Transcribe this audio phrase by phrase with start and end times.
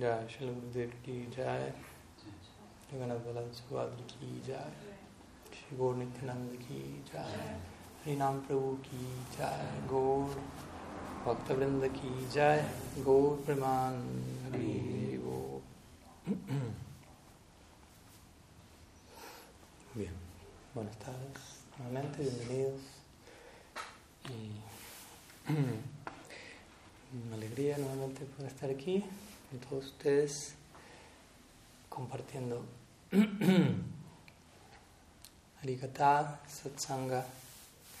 [0.00, 1.72] जय श्री गुरुदेव की जय
[2.92, 4.72] जगन्नाथ बलद की जय
[5.54, 6.80] श्री गौर नित्यानंद की
[7.10, 7.58] जय
[8.04, 9.04] हरिनाम प्रभु की
[9.36, 10.38] जय गौर
[11.26, 12.64] भक्तवृंद की जय
[13.04, 14.00] गौर प्रमाण
[14.44, 14.70] Hari
[19.94, 20.14] Bien,
[20.74, 21.40] buenas tardes
[21.78, 22.80] nuevamente, bienvenidos.
[24.24, 24.52] Y
[27.18, 29.04] una alegría nuevamente poder estar aquí
[29.58, 30.54] todos ustedes
[31.88, 32.64] compartiendo
[35.62, 37.24] Harikata, Satsanga,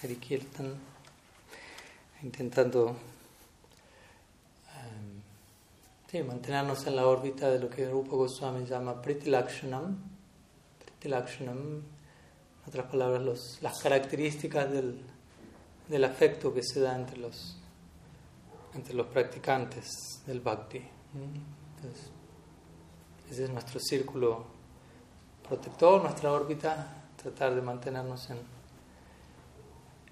[0.02, 0.74] Harikirtan,
[2.22, 2.96] intentando um,
[6.10, 9.98] sí, mantenernos en la órbita de lo que Rupa Goswami llama Pritilakshanam.
[10.84, 11.82] Pritilakshanam, en
[12.66, 15.00] otras palabras, los, las características del,
[15.88, 17.58] del afecto que se da entre los
[18.74, 20.82] entre los practicantes del bhakti.
[21.14, 22.10] Entonces,
[23.30, 24.44] ese es nuestro círculo
[25.46, 28.38] protector, nuestra órbita, tratar de mantenernos en,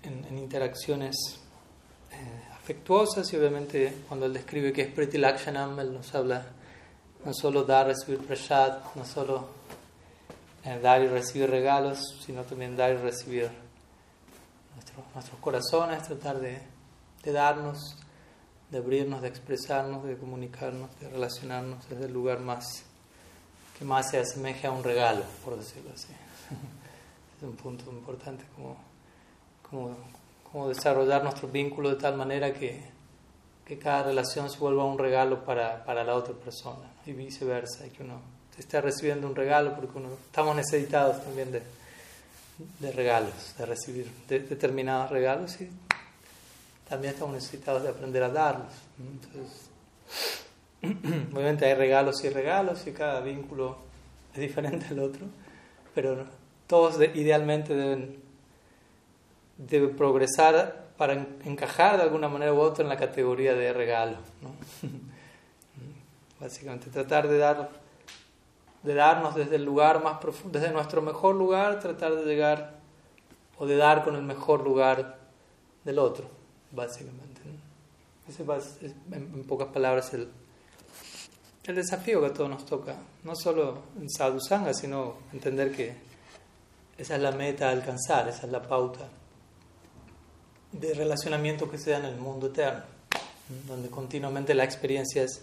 [0.03, 1.41] en, en interacciones
[2.13, 6.45] eh, afectuosas y obviamente cuando él describe que es Priti Lakshanam, él nos habla
[7.25, 9.49] no solo dar, recibir prasad, no solo
[10.65, 13.51] eh, dar y recibir regalos, sino también dar y recibir
[14.75, 16.61] nuestro, nuestros corazones, tratar de,
[17.23, 17.97] de darnos
[18.71, 22.85] de abrirnos, de expresarnos, de comunicarnos, de relacionarnos desde el lugar más
[23.79, 26.13] que más se asemeje a un regalo, por decirlo así.
[27.39, 28.77] es un punto importante, como,
[29.69, 29.97] como,
[30.51, 32.85] como desarrollar nuestro vínculo de tal manera que,
[33.65, 37.91] que, cada relación se vuelva un regalo para, para la otra persona y viceversa, y
[37.91, 38.21] que uno
[38.59, 41.63] esté recibiendo un regalo porque uno, estamos necesitados también de,
[42.79, 45.71] de regalos, de recibir de, determinados regalos y
[46.91, 48.73] también estamos necesitados de aprender a darlos.
[48.99, 49.71] Entonces,
[51.33, 53.77] obviamente hay regalos y regalos y cada vínculo
[54.35, 55.27] es diferente al otro,
[55.95, 56.27] pero
[56.67, 58.21] todos de, idealmente deben,
[59.57, 61.13] deben progresar para
[61.45, 64.17] encajar de alguna manera u otra en la categoría de regalo.
[64.43, 64.51] ¿no?
[66.41, 67.71] Básicamente tratar de dar
[68.83, 72.79] de darnos desde el lugar más profundo, desde nuestro mejor lugar, tratar de llegar
[73.59, 75.19] o de dar con el mejor lugar
[75.85, 76.40] del otro
[76.73, 77.41] básicamente.
[77.45, 77.71] ¿no?
[78.29, 78.45] Ese
[78.87, 80.29] es, en, pocas palabras, el,
[81.65, 85.95] el desafío que a todos nos toca, no solo en sadhu sangha, sino entender que
[86.97, 89.09] esa es la meta a alcanzar, esa es la pauta
[90.73, 92.85] de relacionamiento que se da en el mundo eterno,
[93.49, 93.73] ¿no?
[93.75, 95.43] donde continuamente la experiencia es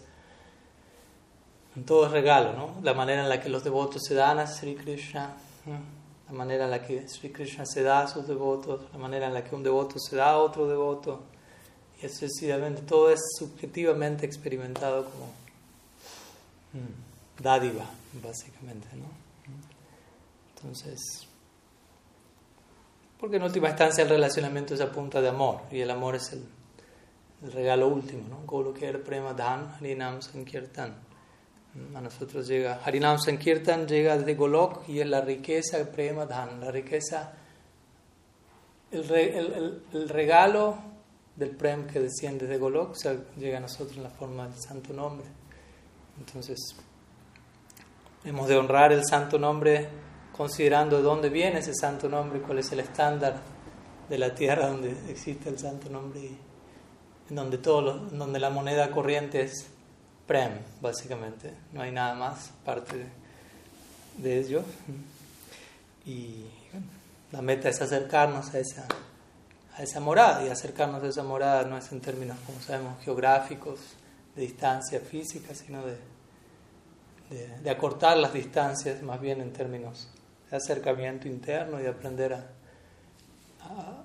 [1.85, 2.75] todo regalo, ¿no?
[2.81, 5.35] la manera en la que los devotos se dan a Sri Krishna.
[6.27, 9.33] La manera en la que Sri Krishna se da a sus devotos, la manera en
[9.33, 11.23] la que un devoto se da a otro devoto,
[12.01, 15.25] y sucesivamente todo es subjetivamente experimentado como
[16.73, 17.85] mm, dádiva,
[18.21, 19.05] básicamente, ¿no?
[20.55, 21.27] Entonces,
[23.19, 26.33] porque en última instancia el relacionamiento es a punta de amor, y el amor es
[26.33, 26.43] el,
[27.53, 28.41] regalo último, ¿no?
[28.45, 31.06] Golokher Prema Dhan Harinam Sankirtan
[31.95, 36.71] a nosotros llega Harinam Sankirtan llega desde Golok y es la riqueza Prema Dhan, la
[36.71, 37.33] riqueza,
[38.91, 40.77] el, el, el, el, regalo
[41.35, 44.59] del Prem que desciende de Golok, o sea, llega a nosotros en la forma del
[44.59, 45.27] santo nombre.
[46.17, 46.57] Entonces,
[48.23, 49.87] hemos de honrar el santo nombre
[50.35, 53.41] considerando de dónde viene ese santo nombre, cuál es el estándar
[54.09, 56.31] de la tierra donde existe el santo nombre
[57.29, 59.69] en donde, todo lo, donde la moneda corriente es
[60.27, 60.51] Prem,
[60.81, 61.53] básicamente.
[61.71, 63.05] No hay nada más parte
[64.17, 64.63] de, ello.
[66.05, 66.45] Y
[67.31, 68.85] la meta es acercarnos a esa,
[69.75, 70.45] a esa morada.
[70.45, 73.79] Y acercarnos a esa morada no es en términos, como sabemos, geográficos,
[74.35, 75.97] de distancia física, sino de,
[77.63, 80.09] de, acortar las distancias, más bien en términos
[80.51, 84.03] de acercamiento interno y de aprender a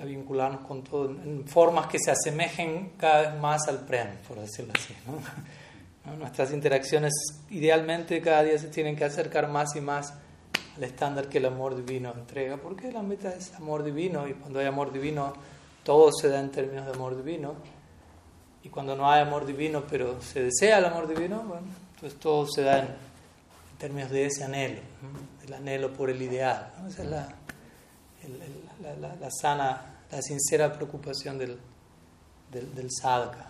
[0.00, 4.38] a vincularnos con todo en formas que se asemejen cada vez más al prem, por
[4.38, 4.94] decirlo así.
[5.06, 6.16] ¿no?
[6.16, 7.12] Nuestras interacciones
[7.50, 10.14] idealmente cada día se tienen que acercar más y más
[10.76, 14.60] al estándar que el amor divino entrega, porque la meta es amor divino y cuando
[14.60, 15.32] hay amor divino
[15.84, 17.54] todo se da en términos de amor divino
[18.62, 22.46] y cuando no hay amor divino pero se desea el amor divino, bueno, entonces todo
[22.46, 25.46] se da en, en términos de ese anhelo, ¿no?
[25.46, 26.72] el anhelo por el ideal.
[26.80, 26.88] ¿no?
[26.88, 27.34] Esa es la,
[28.22, 31.58] el, el, la, la, la, sana, la sincera preocupación del,
[32.50, 33.46] del, del sadhaka.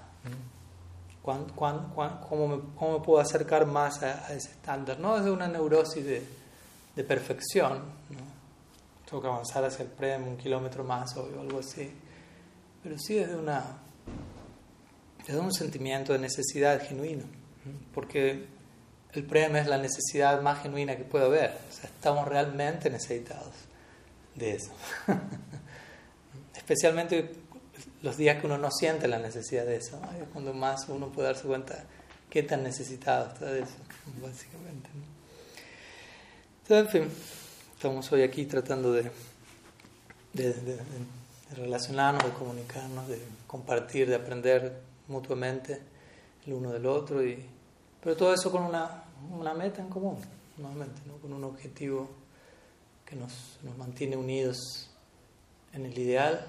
[1.22, 4.98] ¿Cuán, cuán, cuán, cómo, me, ¿Cómo me puedo acercar más a, a ese estándar?
[4.98, 6.22] No desde una neurosis de,
[6.96, 7.78] de perfección,
[8.10, 8.30] ¿no?
[9.08, 11.90] tengo que avanzar hacia el prem un kilómetro más o algo así,
[12.82, 13.64] pero sí desde, una,
[15.26, 17.24] desde un sentimiento de necesidad genuino.
[17.92, 18.46] Porque
[19.12, 21.58] el prema es la necesidad más genuina que puede haber.
[21.68, 23.52] O sea, estamos realmente necesitados
[24.40, 24.72] de eso.
[26.56, 27.30] Especialmente
[28.02, 30.00] los días que uno no siente la necesidad de eso.
[30.20, 31.84] Es cuando más uno puede darse cuenta
[32.28, 33.76] qué tan necesitado está de eso,
[34.22, 34.88] básicamente.
[36.62, 37.16] Entonces, en fin,
[37.74, 39.10] estamos hoy aquí tratando de,
[41.56, 45.80] relacionarnos, de comunicarnos, de compartir, de aprender mutuamente
[46.46, 47.44] el uno del otro, y,
[48.02, 50.16] pero todo eso con una, una meta en común,
[50.56, 51.16] nuevamente, ¿no?
[51.16, 52.19] con un objetivo
[53.10, 54.88] que nos, mantiene unidos
[55.74, 56.46] en el ideal,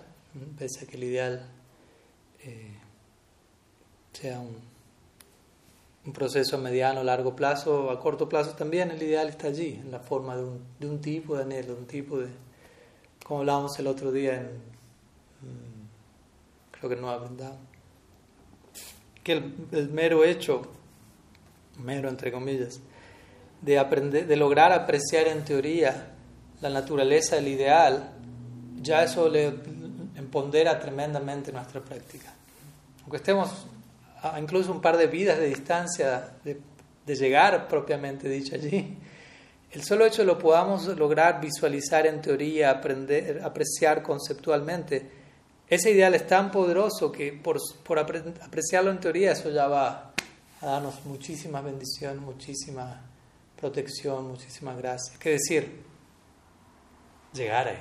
[0.60, 1.50] pese a que el ideal
[2.44, 2.78] eh,
[4.14, 4.70] sea un,
[6.14, 10.00] proceso a mediano, largo plazo, a corto plazo también, el ideal está allí, en la
[10.00, 12.28] forma de un, de tipo de anhelo, un tipo de,
[13.24, 14.62] como hablábamos el otro día en,
[16.72, 17.58] creo que no Nueva
[19.24, 20.64] que el, el mero hecho,
[21.78, 22.80] mero entre comillas,
[23.62, 26.16] de, aprender, de lograr apreciar en teoría
[26.62, 28.12] la naturaleza del ideal,
[28.82, 29.54] ya eso le
[30.16, 32.34] empodera tremendamente nuestra práctica.
[33.02, 33.66] Aunque estemos
[34.40, 36.60] incluso un par de vidas de distancia de,
[37.16, 38.98] llegar propiamente dicho allí,
[39.72, 45.12] el solo hecho lo podamos lograr visualizar en teoría, aprender, apreciar conceptualmente,
[45.68, 50.14] ese ideal es tan poderoso que por, por apreciarlo en teoría eso ya va
[50.62, 53.02] a darnos muchísimas bendiciones, muchísima
[53.60, 55.18] protección, muchísimas gracias.
[55.18, 55.92] ¿Qué decir?
[57.34, 57.78] Llegar ahí.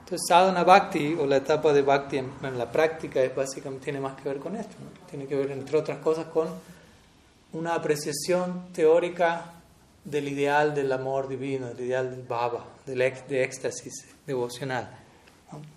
[0.00, 4.20] Entonces, sadhana bhakti o la etapa de bhakti en, la práctica es básicamente tiene más
[4.20, 4.74] que ver con esto.
[5.08, 6.48] Tiene que ver, entre otras cosas, con
[7.52, 9.52] una apreciación teórica
[10.04, 14.90] del ideal del amor divino, del ideal del bhava, del de éxtasis devocional.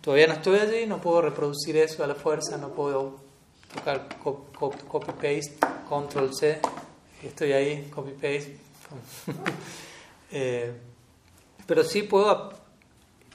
[0.02, 3.20] Todavía no estoy allí, no puedo reproducir eso a la fuerza, no puedo
[3.74, 5.58] tocar copy-paste,
[5.88, 6.60] control-C,
[7.24, 8.58] estoy ahí, copy-paste.
[10.32, 10.74] eh,
[11.66, 12.54] pero sí puedo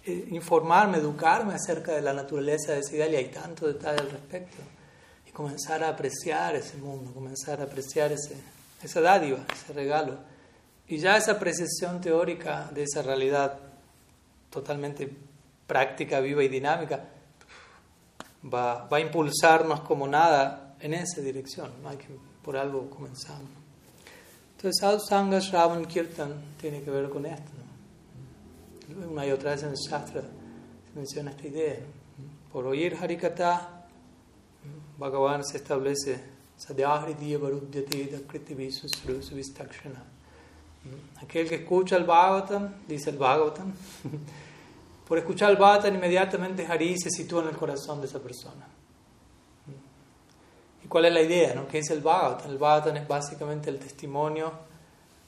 [0.04, 4.10] eh, informarme, educarme acerca de la naturaleza de ese ideal y hay tanto detalle al
[4.10, 4.56] respecto.
[5.26, 8.36] Y comenzar a apreciar ese mundo, comenzar a apreciar ese,
[8.82, 10.18] esa dádiva, ese regalo.
[10.86, 13.58] Y ya esa apreciación teórica de esa realidad
[14.50, 15.10] totalmente
[15.66, 17.04] práctica, viva y dinámica
[18.42, 21.70] va, va a impulsarnos como nada en esa dirección.
[21.86, 22.06] Hay que,
[22.42, 23.50] por algo comenzamos.
[24.56, 27.57] Entonces, Sadhusanga Shravan Kirtan tiene que ver con esto.
[28.96, 31.76] Una y otra vez en el Shastra se menciona esta idea.
[32.50, 33.86] Por oír Harikata,
[34.96, 36.18] Bhagavan se establece
[41.22, 43.74] Aquel que escucha el Bhagavatam, dice el Bhagavatam,
[45.06, 48.66] por escuchar el Bhagavatam inmediatamente Hari se sitúa en el corazón de esa persona.
[50.82, 51.54] ¿Y cuál es la idea?
[51.54, 51.68] No?
[51.68, 52.50] ¿Qué es el Bhagavatam?
[52.50, 54.50] El Bhagavatam es básicamente el testimonio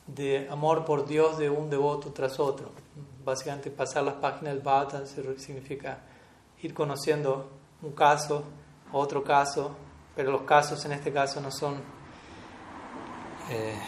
[0.07, 2.73] de amor por Dios de un devoto tras otro
[3.31, 5.99] básicamente pasar las páginas del Bhagavatam significa
[6.62, 7.50] ir conociendo
[7.82, 8.44] un caso,
[8.93, 9.75] otro caso,
[10.15, 11.81] pero los casos en este caso no son
[13.50, 13.79] eh,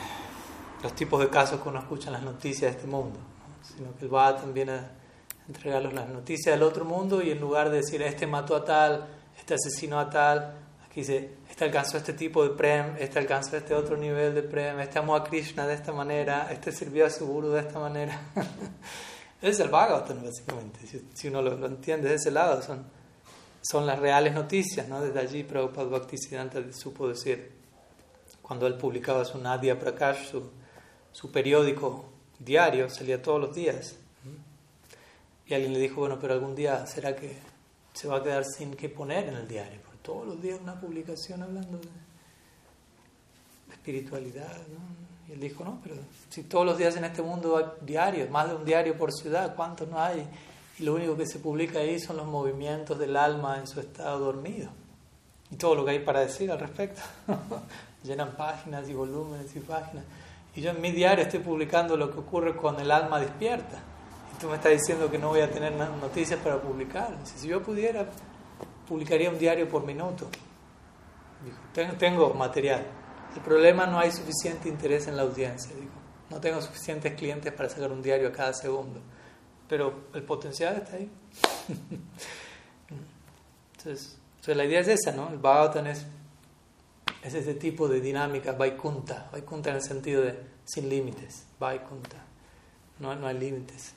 [0.83, 3.19] los tipos de casos que uno escucha en las noticias de este mundo,
[3.63, 4.91] sino que el Bhagavatam viene a
[5.49, 9.07] entregarlos las noticias del otro mundo y en lugar de decir este mató a tal,
[9.39, 10.55] este asesinó a tal,
[10.87, 14.81] aquí dice este alcanzó este tipo de prem, este alcanzó este otro nivel de prem,
[14.81, 18.19] este amó a Krishna de esta manera, este sirvió a su guru de esta manera.
[19.43, 20.79] Es el Bhagavatam, básicamente.
[21.15, 22.85] Si, uno lo, entiende de ese lado, son,
[23.61, 24.89] son las reales noticias.
[24.89, 25.01] ¿no?
[25.01, 27.51] Desde allí, Prabhupada Bhaktisiddhanta supo decir,
[28.41, 30.49] cuando él publicaba su Nadia Prakash, su,
[31.11, 32.05] su periódico
[32.39, 33.97] diario, salía todos los días.
[35.47, 37.37] Y alguien le dijo, bueno, pero algún día será que
[37.93, 39.81] se va a quedar sin qué poner en el diario.
[39.83, 41.89] Porque todos los días una publicación hablando de
[43.73, 44.57] espiritualidad.
[44.69, 45.12] ¿no?
[45.33, 45.97] Él dijo, no, pero
[46.29, 49.55] si todos los días en este mundo hay diarios, más de un diario por ciudad,
[49.57, 50.29] ¿cuántos no hay?
[50.79, 54.19] Y lo único que se publica ahí son los movimientos del alma en su estado
[54.19, 54.69] dormido.
[55.51, 57.01] Y todo lo que hay para decir al respecto.
[58.05, 60.05] Llenan páginas y volúmenes y páginas.
[60.55, 63.79] Y yo en mi diario estoy publicando lo que ocurre cuando el alma despierta.
[64.35, 67.17] Y tú me estás diciendo que no voy a tener noticias para publicar.
[67.25, 68.07] Si yo pudiera,
[68.87, 70.29] publicaría un diario por minuto.
[71.43, 72.85] Dijo, tengo material.
[73.35, 75.93] El problema no hay suficiente interés en la audiencia, digo.
[76.31, 79.01] No tengo suficientes clientes para sacar un diario a cada segundo.
[79.69, 81.11] Pero el potencial está ahí.
[83.77, 85.31] entonces, la idea es esa, ¿no?
[85.31, 86.07] El Bhagavatam es,
[87.23, 89.29] es ese tipo de dinámica, Vaikunta.
[89.31, 91.47] Vaikunta en el sentido de sin límites.
[91.59, 92.17] Vaikunta.
[92.99, 93.95] No, no hay límites.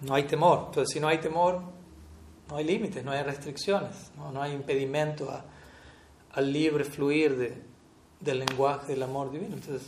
[0.00, 0.64] No hay temor.
[0.66, 1.62] Entonces, si no hay temor,
[2.48, 5.30] no hay límites, no hay restricciones, no, no hay impedimento
[6.32, 7.62] al libre fluir de,
[8.24, 9.54] del lenguaje del amor divino.
[9.54, 9.86] Entonces,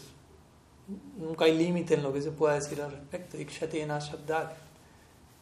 [1.16, 3.37] nunca hay límite en lo que se pueda decir al respecto.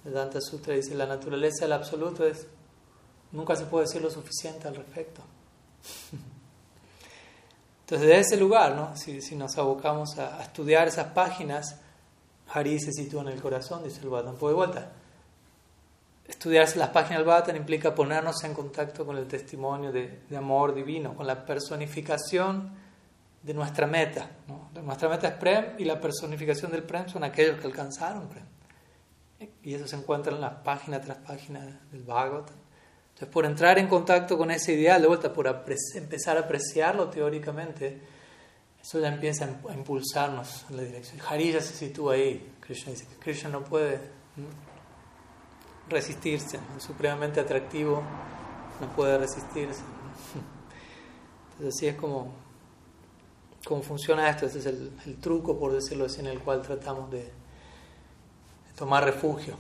[0.05, 2.47] Vedanta Sutra dice, la naturaleza del absoluto es,
[3.33, 5.23] nunca se puede decir lo suficiente al respecto.
[7.81, 8.97] Entonces, de ese lugar, ¿no?
[8.97, 11.81] si, nos abocamos a, estudiar esas páginas,
[12.53, 14.37] Hari se sitúa en el corazón, dice el Bhattan.
[14.37, 14.93] Por de vuelta,
[16.27, 20.75] estudiarse las páginas del Bhattan implica ponernos en contacto con el testimonio de, de amor
[20.75, 22.84] divino, con la personificación
[23.45, 24.31] de nuestra meta.
[24.49, 24.71] ¿no?
[24.83, 28.47] Nuestra meta es Prem y la personificación del Prem son aquellos que alcanzaron Prem.
[29.63, 32.57] Y eso se encuentra en las páginas tras páginas del Bhagavatam.
[33.09, 35.47] Entonces, por entrar en contacto con ese ideal, de vuelta, por
[35.95, 38.01] empezar a apreciarlo teóricamente,
[38.83, 41.21] eso ya empieza a impulsarnos en la dirección.
[41.29, 42.55] Hari ya se sitúa ahí.
[42.61, 44.01] Krishna dice que Krishna no puede
[45.89, 48.03] resistirse, es supremamente atractivo,
[48.81, 49.83] no puede resistirse.
[51.53, 52.35] Entonces, así es como,
[53.65, 54.47] como funciona esto.
[54.47, 57.33] Ese es el, truco, por decirlo así, en el cual tratamos de,
[58.77, 59.57] tomar refugio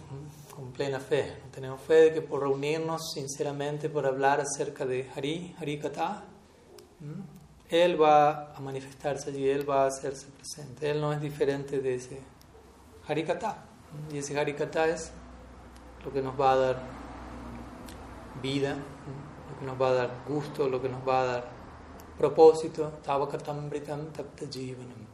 [0.54, 1.37] con plena fe.
[1.52, 6.25] Tenemos fe de que por reunirnos sinceramente, por hablar acerca de Hari, Hari Kata,
[7.68, 10.90] Él va a manifestarse allí, Él va a hacerse presente.
[10.90, 12.20] Él no es diferente de ese
[13.06, 13.64] Hari Kata.
[14.12, 15.12] Y ese Hari Kata es
[16.04, 16.82] lo que nos va a dar
[18.42, 18.76] vida,
[19.50, 21.53] lo que nos va a dar gusto, lo que nos va a dar
[22.16, 22.99] propósito.
[23.02, 25.04] Tavakatambritam tapta jivanam.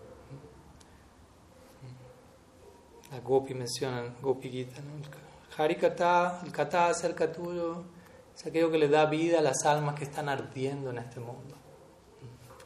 [3.11, 4.93] La Gopi menciona, Gopi Gita, ¿no?
[5.57, 7.83] Harikata, el kata acerca tuyo,
[8.35, 11.57] es aquello que le da vida a las almas que están ardiendo en este mundo.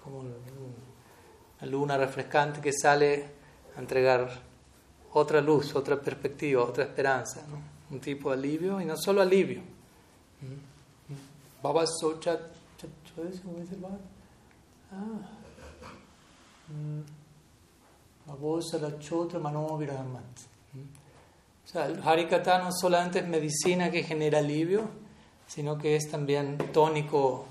[0.03, 0.35] Como una
[1.63, 3.27] luna refrescante que sale
[3.75, 4.29] a entregar
[5.15, 7.41] otra luz, otra perspectiva, otra esperanza,
[7.91, 9.63] un tipo de alivio y no solo alivio.
[11.63, 12.39] Baba Socha,
[13.17, 13.81] ¿cómo dice el
[14.95, 15.29] Baba?
[16.69, 18.61] Ah.
[19.01, 20.23] Socha, Manoviramat.
[21.65, 24.89] O sea, el Harikata no solamente es medicina que genera alivio,
[25.47, 27.47] sino que es también tónico,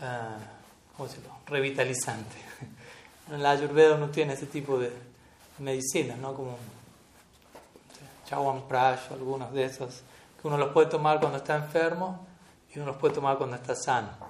[0.00, 1.08] uh, ¿cómo
[1.46, 2.36] revitalizante.
[3.30, 4.90] En la Ayurveda no tiene ese tipo de
[5.60, 6.34] medicinas, ¿no?
[6.34, 6.58] Como
[8.26, 10.02] Chawan Prash algunos de esos,
[10.40, 12.26] que uno los puede tomar cuando está enfermo
[12.74, 14.29] y uno los puede tomar cuando está sano.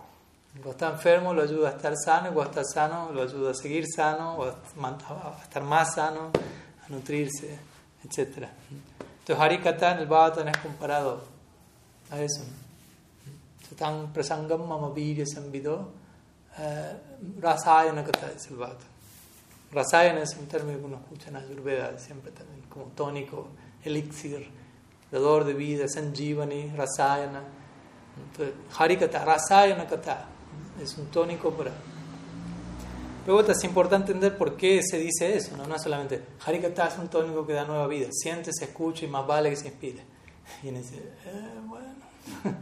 [0.53, 3.55] Cuando está enfermo lo ayuda a estar sano y cuando está sano lo ayuda a
[3.55, 6.31] seguir sano, o a estar más sano,
[6.85, 7.57] a nutrirse,
[8.05, 8.49] etc.
[9.21, 11.23] Entonces Harikata en el Bhattan es comparado
[12.11, 12.43] a eso.
[13.69, 15.93] Satang prasangam mama virya samvido
[16.59, 16.97] eh,
[17.39, 18.05] rasayana
[18.37, 18.89] es el Bhattan.
[19.73, 23.51] Rasayana es un término que uno escucha en Ayurveda siempre también, como tónico,
[23.85, 24.51] elixir,
[25.13, 27.41] dador de vida, sanjivani, rasayana.
[28.17, 29.87] Entonces, Harikata, rasayana
[30.83, 31.73] es un tónico para
[33.27, 36.99] Luego es importante entender por qué se dice eso, no, no es solamente Harikata es
[36.99, 40.03] un tónico que da nueva vida, siente, se escucha y más vale que se inspire.
[40.63, 41.95] Y uno dice, eh, bueno,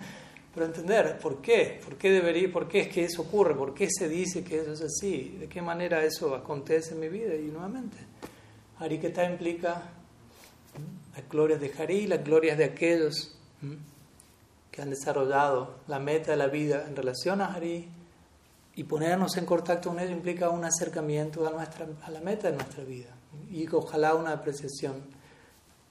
[0.55, 3.89] pero entender por qué, por qué debería, por qué es que eso ocurre, por qué
[3.89, 7.35] se dice que eso es así, de qué manera eso acontece en mi vida.
[7.35, 7.97] Y nuevamente,
[8.79, 9.91] Harikata implica
[11.15, 13.39] las glorias de Hari, las glorias de aquellos
[14.71, 17.89] que han desarrollado la meta de la vida en relación a Hari
[18.79, 22.55] y ponernos en contacto con ello implica un acercamiento a, nuestra, a la meta de
[22.55, 23.09] nuestra vida
[23.51, 25.03] y ojalá una apreciación,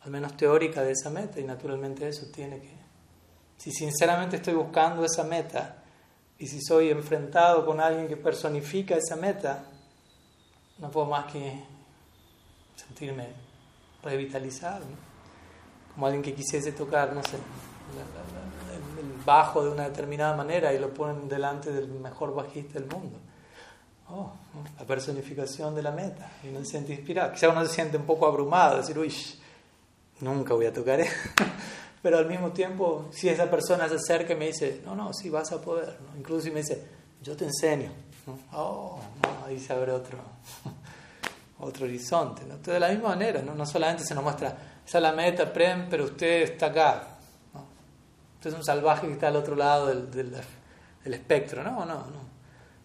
[0.03, 1.41] al menos teórica, de esa meta.
[1.41, 2.71] Y naturalmente eso tiene que...
[3.57, 5.83] Si sinceramente estoy buscando esa meta
[6.39, 9.65] y si soy enfrentado con alguien que personifica esa meta,
[10.77, 11.61] no puedo más que
[12.77, 13.27] sentirme
[14.01, 14.85] revitalizado,
[15.93, 17.37] como alguien que quisiese tocar, no sé,
[19.27, 23.19] bajo de una determinada manera y lo ponen delante del mejor bajista del mundo.
[24.09, 24.31] Oh,
[24.79, 26.31] la personificación de la meta.
[26.45, 27.33] Y uno se siente inspirado.
[27.33, 29.13] Quizá uno se siente un poco abrumado, decir, uy,
[30.21, 31.01] nunca voy a tocar.
[32.01, 35.29] Pero al mismo tiempo, si esa persona se acerca y me dice, no, no, sí
[35.29, 35.97] vas a poder.
[36.17, 36.87] Incluso si me dice,
[37.21, 37.91] yo te enseño.
[38.53, 38.97] Oh,
[39.45, 40.19] ahí se abre otro,
[41.59, 42.43] otro horizonte.
[42.43, 43.53] Entonces, de la misma manera, ¿no?
[43.53, 44.57] no solamente se nos muestra,
[44.87, 47.16] esa es la meta, Prem, pero usted está acá
[48.47, 51.63] Usted es un salvaje que está al otro lado del, del, espectro.
[51.63, 52.21] No, no, no.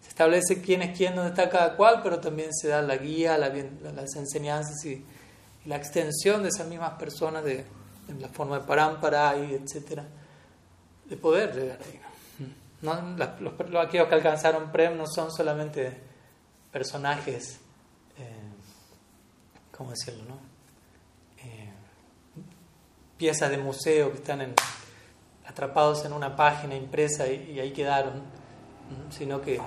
[0.01, 3.37] Se establece quién es quién, dónde está cada cual, pero también se da la guía,
[3.37, 5.05] la, las enseñanzas y,
[5.63, 7.63] la extensión de esas mismas personas de,
[8.19, 10.05] la forma de parámpara y etcétera,
[11.05, 12.01] de poder llegar ahí.
[12.81, 13.15] ¿no?
[13.15, 15.97] los, aquellos que alcanzaron Prem no son solamente
[16.73, 17.61] personajes,
[18.17, 18.51] eh,
[19.71, 20.25] ¿cómo decirlo?
[20.25, 20.35] No?
[21.37, 21.71] Eh,
[23.17, 24.53] piezas de museo que están en,
[25.53, 28.23] atrapados en una página impresa y, ahí quedaron,
[29.11, 29.61] sino que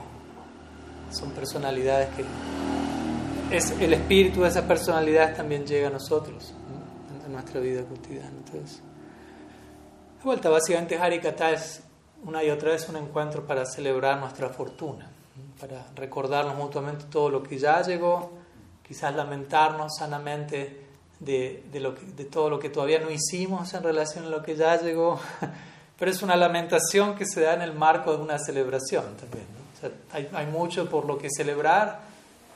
[1.10, 2.24] son personalidades que
[3.56, 6.52] es el espíritu de esas personalidades también llega a nosotros
[7.24, 8.30] en nuestra vida cotidiana.
[8.30, 8.78] Entonces,
[10.18, 11.80] de vuelta, básicamente Harikata es
[12.24, 15.08] una y otra vez un encuentro para celebrar nuestra fortuna,
[15.60, 18.32] para recordarnos mutuamente todo lo que ya llegó,
[18.82, 20.84] quizás lamentarnos sanamente
[21.20, 24.56] de, de, lo de todo lo que todavía no hicimos en relación a lo que
[24.56, 25.20] ya llegó,
[25.98, 29.46] pero es una lamentación que se da en el marco de una celebración también.
[30.12, 32.00] hay, mucho por lo que celebrar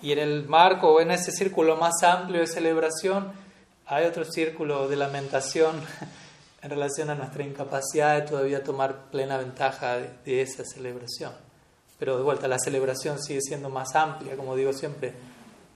[0.03, 3.33] y en el marco o en ese círculo más amplio de celebración
[3.87, 5.81] hay otro círculo de lamentación
[6.63, 11.33] en relación a nuestra incapacidad de todavía tomar plena ventaja de, esa celebración.
[11.99, 15.13] Pero de vuelta, la celebración sigue siendo más amplia, como digo siempre,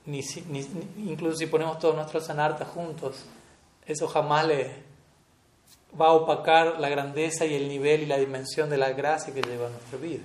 [0.07, 3.25] incluso si ponemos todos nuestros anartas juntos,
[3.85, 4.84] eso jamás le
[5.99, 9.41] va a opacar la grandeza y el nivel y la dimensión de la gracia que
[9.41, 10.23] lleva a nuestra vida.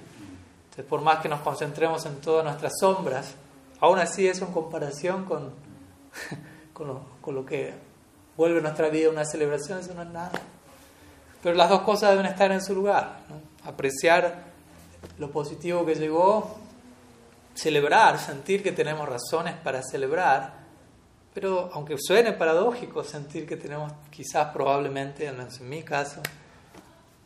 [0.65, 3.35] Entonces, por más que nos concentremos en todas nuestras sombras,
[3.81, 5.53] Aún así eso en comparación con,
[6.73, 7.75] con, lo, que
[8.37, 10.33] vuelve nuestra vida una celebración, eso no es nada.
[11.43, 13.21] Pero las dos cosas deben estar en su lugar.
[13.65, 14.51] Apreciar
[15.19, 16.59] lo positivo que llegó,
[17.55, 20.60] celebrar, sentir que tenemos razones para celebrar,
[21.33, 26.21] pero aunque suene paradójico, sentir que tenemos quizás probablemente, al menos en mi caso,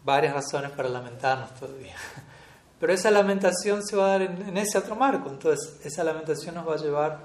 [0.04, 1.96] varias razones para lamentarnos todavía.
[2.78, 5.30] Pero esa lamentación se va a dar en, ese otro marco.
[5.30, 7.18] Entonces, esa lamentación nos va a llevar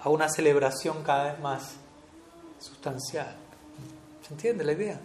[0.00, 1.74] a una celebración cada vez más
[2.58, 3.34] sustancial.
[4.26, 4.98] ¿Se entiende la idea?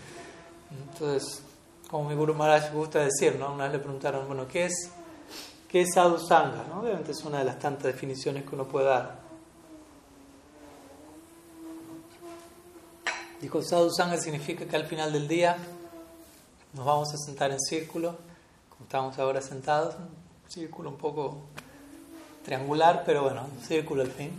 [0.70, 1.42] Entonces,
[1.90, 3.52] como mi Guru Maharaj gusta decir, ¿no?
[3.52, 4.90] Una vez le preguntaron, bueno, ¿qué es,
[5.68, 6.64] qué es sadhu sangha?
[6.68, 6.80] ¿no?
[6.80, 9.25] Obviamente es una de las tantas definiciones que uno puede dar.
[13.40, 15.56] Dijo, sadhu sangha significa que al final del día
[16.72, 18.16] nos vamos a sentar en círculo
[18.82, 21.48] estamos ahora sentados, un círculo un poco
[22.44, 24.30] triangular, pero bueno, un círculo al fin.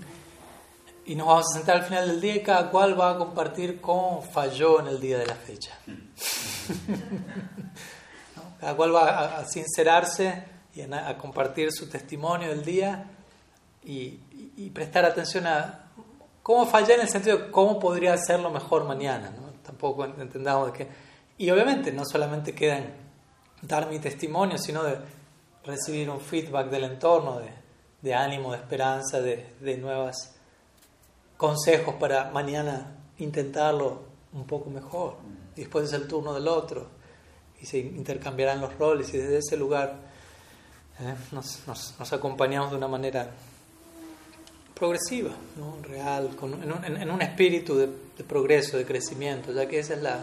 [1.06, 3.82] Y nos vamos a sentar al final del día y cada cual va a compartir
[3.82, 5.78] cómo falló en el día de la fecha.
[8.60, 13.12] Cada cual va a, sincerarse y a, compartir su testimonio del día
[13.84, 14.20] y,
[14.74, 15.87] prestar atención a
[16.48, 19.32] cómo fallé en el sentido de cómo podría hacerlo mejor mañana.
[19.32, 19.52] ¿no?
[19.64, 20.88] Tampoco entendamos que...
[21.38, 22.86] Y obviamente no solamente quedan
[23.62, 24.98] dar mi testimonio, sino de
[25.66, 27.50] recibir un feedback del entorno, de,
[28.02, 30.16] de ánimo, de esperanza, de, de nuevos
[31.36, 35.18] consejos para mañana intentarlo un poco mejor.
[35.54, 36.88] Después es el turno del otro
[37.62, 39.98] y se intercambiarán los roles y desde ese lugar
[41.02, 43.32] eh, nos, nos, acompañamos de una manera
[44.78, 45.78] progresiva, ¿no?
[45.82, 49.96] real, con, en, un, en, un, espíritu de, de progreso, de crecimiento, ya que esa
[49.96, 50.20] es la,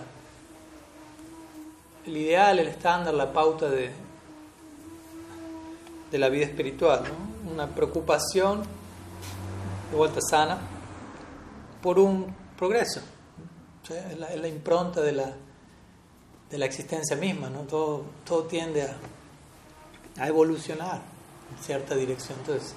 [2.06, 3.90] el ideal, el estándar, la pauta de,
[6.10, 7.52] de la vida espiritual, ¿no?
[7.52, 8.62] una preocupación
[9.90, 10.58] de vuelta sana
[11.82, 13.00] por un progreso,
[13.90, 15.32] es, la, impronta de la,
[16.50, 17.62] de la existencia misma, ¿no?
[17.62, 18.96] todo, todo tiende a,
[20.22, 21.02] a evolucionar
[21.50, 22.76] en cierta dirección, entonces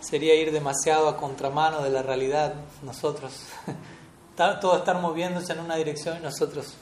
[0.00, 3.44] sería ir demasiado a contramano de la realidad nosotros,
[4.60, 6.74] todo estar moviéndose en una dirección y nosotros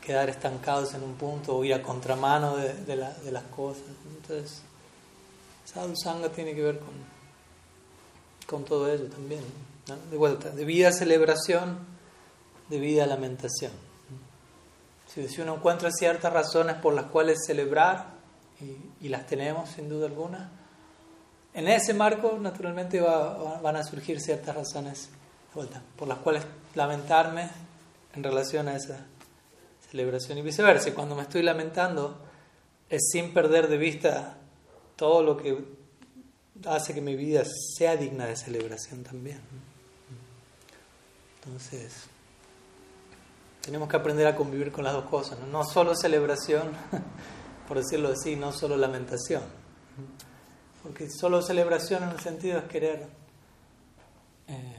[0.00, 3.84] quedar estancados en un punto o ir a contramano de, de, las cosas.
[4.16, 4.62] Entonces,
[5.64, 6.94] sadhu sangha tiene que ver con,
[8.46, 9.44] con todo ello también.
[10.10, 11.78] De vuelta, de vida celebración,
[12.68, 13.72] de vida lamentación.
[15.06, 18.14] Si, uno encuentra ciertas razones por las cuales celebrar,
[18.60, 20.50] y, y las tenemos sin duda alguna,
[21.54, 25.10] en ese marco naturalmente va, van a surgir ciertas razones
[25.54, 27.50] vuelta, por las cuales lamentarme
[28.14, 29.06] en relación a esa
[29.90, 30.94] celebración y viceversa.
[30.94, 32.16] Cuando me estoy lamentando
[32.88, 34.36] es sin perder de vista
[34.96, 35.64] todo lo que
[36.66, 37.42] hace que mi vida
[37.76, 39.40] sea digna de celebración también.
[41.36, 42.04] Entonces,
[43.62, 46.70] tenemos que aprender a convivir con las dos cosas, no, solo celebración,
[47.68, 49.42] por decirlo así, no solo lamentación.
[50.82, 53.06] Porque solo celebración en el sentido es querer,
[54.48, 54.76] eh,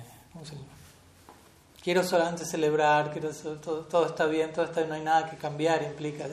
[1.81, 6.25] quiero solamente celebrar, quiero, todo, está bien, todo está no hay nada que cambiar, implica.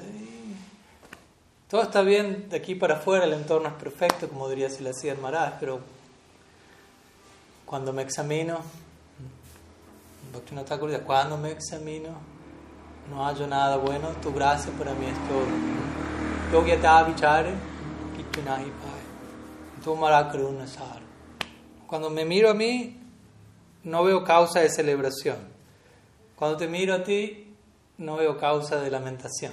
[1.68, 4.90] Todo está bien de aquí para afuera, el entorno es perfecto, como diría si la
[4.90, 5.80] hacía Maharaj, pero
[7.64, 8.58] cuando me examino,
[11.06, 12.08] cuando me examino,
[13.08, 15.46] no hallo nada bueno, tu gracia para mí es todo.
[21.86, 22.96] Cuando me miro a mí,
[23.84, 25.38] no veo causa de celebración.
[26.36, 27.54] Cuando te miro a ti,
[27.98, 29.52] no veo causa de lamentación.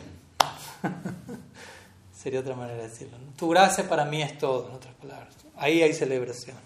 [2.13, 3.17] sería otra manera de decirlo.
[3.37, 5.33] Tu gracia para mí es todo, en otras palabras.
[5.55, 6.57] Ahí hay celebración.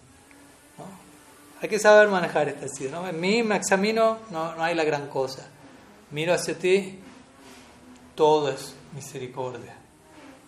[0.77, 0.85] ¿no?
[1.61, 2.91] Hay que saber manejar esta idea.
[2.91, 3.07] ¿no?
[3.07, 5.47] En mí me examino, no, no hay la gran cosa.
[6.11, 6.99] Miro hacia ti,
[8.15, 9.75] todo es misericordia.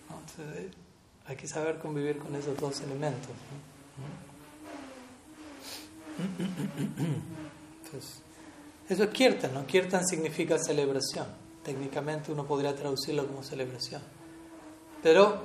[0.08, 0.72] Entonces,
[1.26, 3.30] hay que saber convivir con esos dos elementos.
[8.88, 9.66] Eso es Kirtan, ¿no?
[9.66, 11.26] Kirtan significa celebración.
[11.62, 14.02] Técnicamente uno podría traducirlo como celebración.
[15.02, 15.40] Pero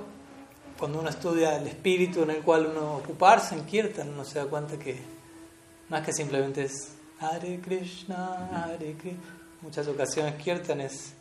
[0.78, 4.46] cuando uno estudia el espíritu en el cual uno ocuparse en Kirtan, uno se da
[4.46, 5.00] cuenta que
[5.88, 9.20] no es que simplemente es Hare Krishna, Hare Krishna.
[9.62, 11.14] muchas ocasiones Kirtan es,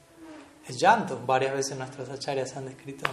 [0.68, 1.22] es llanto.
[1.26, 3.10] Varias veces nuestros acharyas han descrito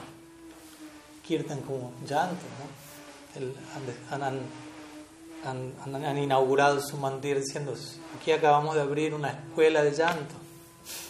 [1.27, 2.45] Kirtan como llanto.
[2.59, 3.41] ¿no?
[3.41, 3.55] El,
[4.11, 4.23] han,
[5.45, 7.75] han, han, han, inaugurado su mandir diciendo,
[8.19, 10.35] aquí acabamos de abrir una escuela de llanto.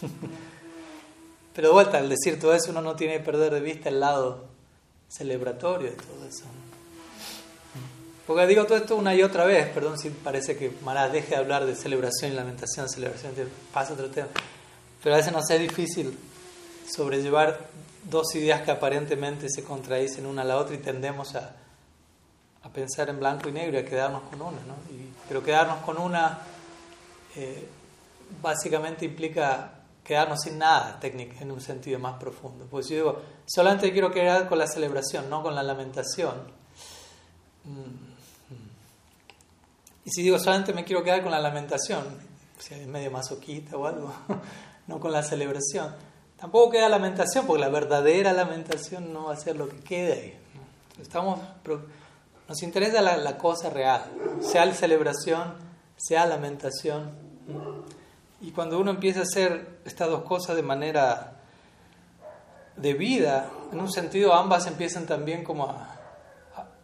[1.55, 4.01] Pero de vuelta, al decir todo eso, uno no tiene que perder de vista el
[4.01, 4.45] lado
[5.09, 6.45] celebratorio de todo eso.
[8.27, 11.37] Porque digo todo esto una y otra vez, perdón si parece que Mara deje de
[11.37, 13.33] hablar de celebración y lamentación, celebración,
[13.73, 14.27] pasa otro tema.
[15.03, 16.19] Pero a veces nos es difícil
[16.91, 17.71] sobrellevar
[18.09, 21.57] dos ideas que aparentemente se contradicen una a la otra y tendemos a,
[22.63, 24.59] a pensar en blanco y negro y a quedarnos con una.
[24.67, 24.75] ¿no?
[24.91, 26.39] Y, pero quedarnos con una
[27.35, 27.69] eh,
[28.43, 32.67] básicamente implica quedarnos sin nada técnico en un sentido más profundo.
[32.71, 36.35] Pues yo digo, solamente quiero quedar con la celebración, no con la lamentación.
[37.65, 38.07] Mm.
[40.05, 42.05] Y si digo solamente me quiero quedar con la lamentación,
[42.59, 44.13] si es medio masoquista o algo,
[44.87, 45.93] no con la celebración,
[46.39, 50.39] tampoco queda lamentación, porque la verdadera lamentación no va a ser lo que quede ahí.
[51.01, 51.41] Estamos
[52.49, 54.05] nos interesa la, cosa real,
[54.41, 55.55] sea la celebración,
[55.97, 57.11] sea lamentación.
[58.41, 61.33] Y cuando uno empieza a hacer estas dos cosas de manera
[62.77, 65.67] de vida, en un sentido ambas empiezan también como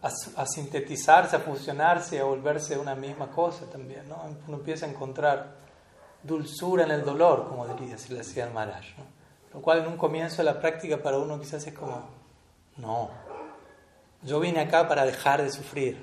[0.01, 4.09] a, sintetizarse, a fusionarse, a volverse una misma cosa también.
[4.09, 4.21] ¿no?
[4.47, 5.55] Uno empieza a encontrar
[6.21, 8.83] dulzura en el dolor, como diría si le hacía el Maharaj.
[9.53, 12.09] Lo cual en un comienzo de la práctica para uno quizás es como,
[12.77, 13.11] no,
[14.23, 15.97] yo vine acá para dejar de sufrir,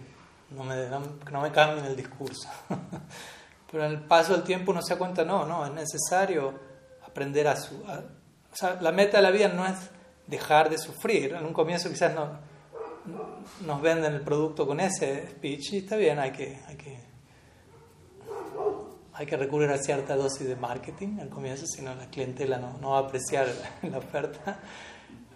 [0.50, 2.48] no me, no, me cambien el discurso.
[3.70, 6.54] Pero en el paso del tiempo uno se da cuenta, no, no, es necesario
[7.06, 7.56] aprender a...
[7.56, 9.76] Su, o sea, la meta de la vida no es
[10.26, 11.34] dejar de sufrir.
[11.34, 12.38] En un comienzo quizás no,
[13.60, 16.98] nos venden el producto con ese speech y está bien, hay que, hay que,
[19.20, 22.78] hay que recurrir a cierta dosis de marketing al comienzo, si no la clientela no,
[22.78, 23.48] no va a apreciar
[23.82, 24.58] la oferta.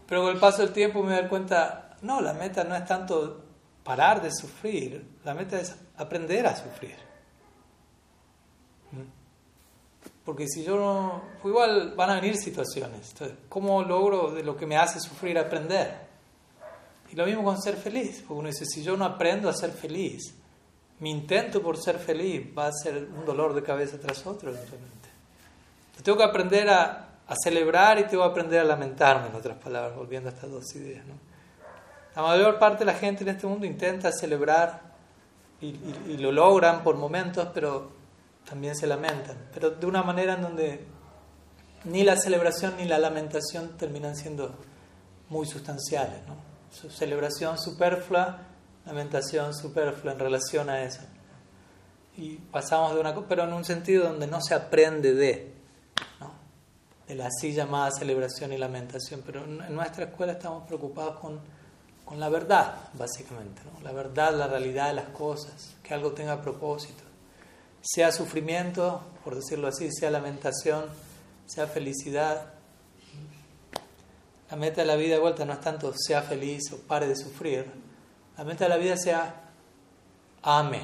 [0.09, 3.44] Pero con el paso del tiempo me doy cuenta, no, la meta no es tanto
[3.83, 6.94] parar de sufrir, la meta es aprender a sufrir.
[8.92, 9.03] ¿Mm?
[10.25, 13.11] Porque si yo no, pues igual van a venir situaciones.
[13.11, 15.94] Entonces, ¿cómo logro de lo que me hace sufrir aprender?
[17.12, 18.25] Y lo mismo con ser feliz.
[18.27, 20.35] Porque uno dice, si yo no aprendo a ser feliz,
[21.01, 25.09] mi intento por ser feliz va a ser un dolor de cabeza tras otro, realmente.
[26.03, 27.11] Tengo que aprender a,
[27.43, 31.05] celebrar y tengo que aprender a lamentarme, en otras palabras, volviendo a estas dos ideas.
[32.15, 34.83] La mayor parte de la gente en este mundo intenta celebrar
[35.61, 37.93] y, lo logran por momentos, pero
[38.49, 39.37] también se lamentan.
[39.53, 40.87] Pero de una manera en donde
[41.85, 44.55] ni la celebración ni la lamentación terminan siendo
[45.31, 46.21] muy sustanciales.
[46.71, 48.39] Su celebración superflua,
[48.87, 51.01] lamentación superflua en relación a eso.
[52.16, 55.53] Y pasamos de una cosa, pero en un sentido donde no se aprende de,
[56.20, 56.33] ¿no?
[57.09, 59.23] de la así llamada celebración y lamentación.
[59.27, 61.40] Pero en nuestra escuela estamos preocupados con
[62.05, 63.83] con la verdad, básicamente, ¿no?
[63.83, 67.03] la verdad, la realidad de las cosas, que algo tenga propósito.
[67.81, 70.85] Sea sufrimiento, por decirlo así, sea lamentación,
[71.47, 72.53] sea felicidad.
[74.51, 77.16] La meta de la vida de vuelta no es tanto sea feliz o pare de
[77.16, 77.70] sufrir.
[78.37, 79.35] La meta de la vida sea
[80.42, 80.83] ame.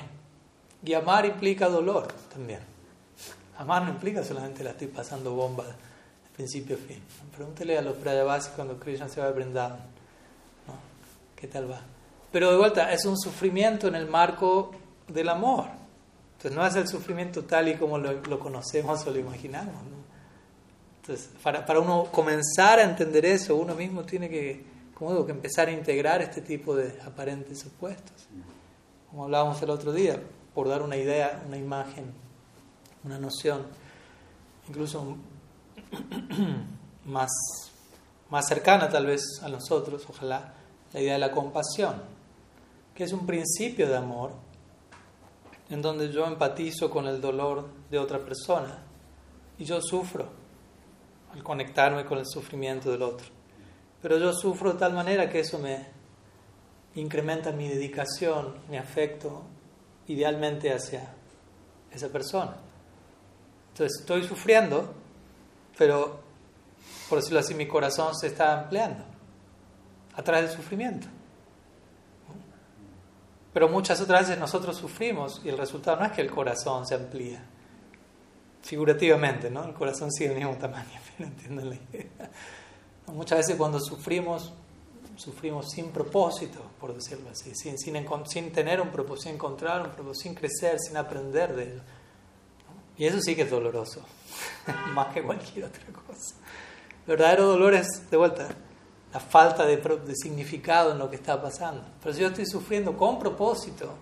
[0.85, 2.61] Y amar implica dolor también.
[3.59, 5.65] Amar no implica solamente la estoy pasando bomba
[6.35, 7.03] principio a fin.
[7.37, 9.79] Pregúntele a los Prayavasi cuando Krishna se va a brindar
[11.37, 11.81] ¿Qué tal va?
[12.31, 14.73] Pero de vuelta, es un sufrimiento en el marco
[15.09, 15.67] del amor.
[16.37, 19.75] Entonces no es el sufrimiento tal y como lo, conocemos o lo imaginamos.
[21.01, 24.65] Entonces, para, para, uno comenzar a entender eso, uno mismo tiene que,
[25.01, 28.29] como digo, que empezar a integrar este tipo de aparentes opuestos.
[29.09, 30.23] Como hablábamos el otro día,
[30.55, 32.13] por dar una idea, una imagen,
[33.03, 33.65] una noción,
[34.69, 35.17] incluso
[37.07, 37.31] más,
[38.29, 40.53] más cercana tal vez a nosotros, ojalá
[40.93, 41.95] la idea de la compasión,
[42.95, 44.33] que es un principio de amor
[45.71, 48.83] en donde yo empatizo con el dolor de otra persona
[49.57, 50.29] y yo sufro
[51.33, 53.40] al conectarme con el sufrimiento del otro.
[54.03, 55.87] Pero yo sufro de tal manera que eso me
[56.95, 59.45] incrementa mi dedicación, mi afecto,
[60.07, 61.13] idealmente hacia
[61.91, 62.57] esa persona.
[63.73, 64.95] Entonces estoy sufriendo,
[65.77, 66.21] pero
[67.09, 69.05] por decirlo así, mi corazón se está ampliando
[70.15, 71.07] a través del sufrimiento.
[73.53, 76.95] Pero muchas otras veces nosotros sufrimos y el resultado no es que el corazón se
[76.95, 77.43] amplía,
[78.63, 79.65] figurativamente, ¿no?
[79.65, 82.31] El corazón sigue el mismo tamaño, pero entienden la idea.
[83.13, 84.53] Muchas veces cuando sufrimos,
[85.17, 87.97] sufrimos sin propósito, por decirlo así, sin, sin,
[88.27, 91.83] sin tener un propósito, sin encontrar un propósito, sin crecer, sin aprender de ello.
[92.97, 94.03] Y eso sí que es doloroso,
[94.95, 96.35] más que cualquier otra cosa.
[97.07, 98.49] El verdadero dolor es, de vuelta,
[99.13, 101.83] la falta de, de, significado en lo que está pasando.
[102.03, 103.95] Pero si yo estoy sufriendo con propósito,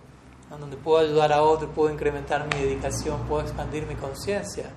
[0.49, 4.71] donde puedo ayudar a otro, puedo incrementar mi dedicación, puedo expandir mi conciencia,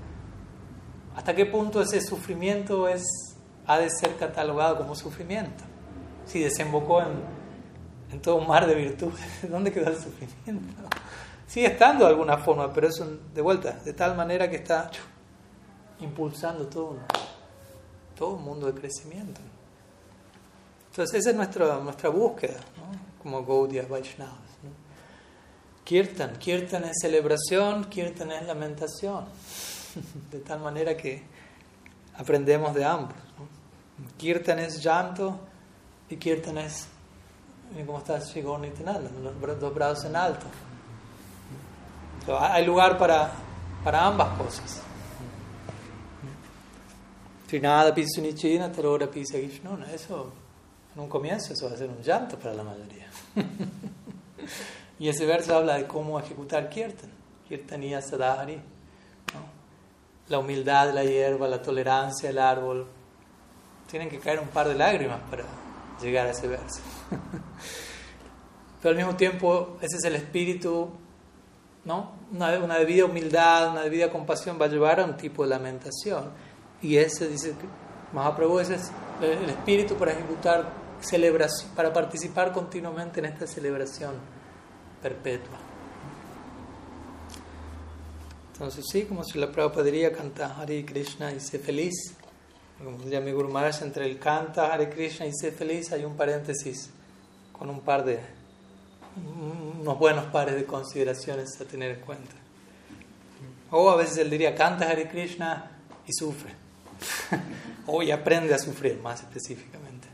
[1.16, 3.02] ¿hasta qué punto ese sufrimiento es,
[3.66, 5.64] ha de ser catalogado como sufrimiento?
[6.26, 9.20] Si desembocó en, todo un mar de virtudes,
[9.50, 10.82] ¿dónde quedó el sufrimiento?
[11.46, 13.02] Sigue estando de alguna forma, pero es
[13.34, 14.90] de vuelta, de tal manera que está
[16.00, 16.96] impulsando todo
[18.22, 19.40] todo un mundo de crecimiento.
[20.90, 22.60] Entonces, esa es nuestra, nuestra búsqueda,
[23.22, 24.36] como Gaudiya Vaishnavas.
[25.84, 29.24] Kirtan, Kirtan es celebración, Kirtan es lamentación,
[30.30, 31.24] de tal manera que
[32.16, 33.16] aprendemos de ambos.
[34.16, 35.38] Kirtan es llanto
[36.08, 36.86] y Kirtan es,
[37.86, 40.46] como está Shigonitenanda, los dos brazos en alto.
[42.38, 43.30] hay lugar para,
[43.84, 44.82] para ambas cosas.
[47.46, 50.32] Trinada Pisunichina, Tarora Pisa no Eso
[50.94, 53.08] en un comienzo eso va a ser un llanto para la mayoría.
[54.98, 57.10] y ese verso habla de cómo ejecutar Kirtan.
[57.48, 58.58] Kirtaniya Sadhari.
[60.28, 62.86] La humildad la hierba, la tolerancia del árbol.
[63.92, 65.44] Tienen que caer un par de lágrimas para
[66.00, 66.80] llegar a ese verso.
[68.80, 70.88] Pero al mismo tiempo, ese es el espíritu,
[71.84, 72.12] ¿no?
[72.32, 76.30] Una, una debida humildad, una debida compasión va a llevar a un tipo de lamentación.
[76.80, 77.54] Y ese, dice
[78.14, 84.14] Mahaprabhu, ese es el espíritu para ejecutar celebración, para participar continuamente en esta celebración
[85.02, 85.58] perpetua.
[88.54, 92.14] Entonces sí, como si la Prabhupada diría, canta Hare Krishna y sé feliz.
[92.82, 96.16] Como diría mi Guru Maharaj, entre el canta Hare Krishna y sé feliz hay un
[96.16, 96.90] paréntesis
[97.52, 98.20] con un par de,
[99.80, 102.34] unos buenos pares de consideraciones a tener en cuenta.
[103.70, 105.70] O a veces él diría, canta Hare Krishna
[106.06, 106.54] y sufre.
[107.86, 110.12] o y aprende a sufrir más específicamente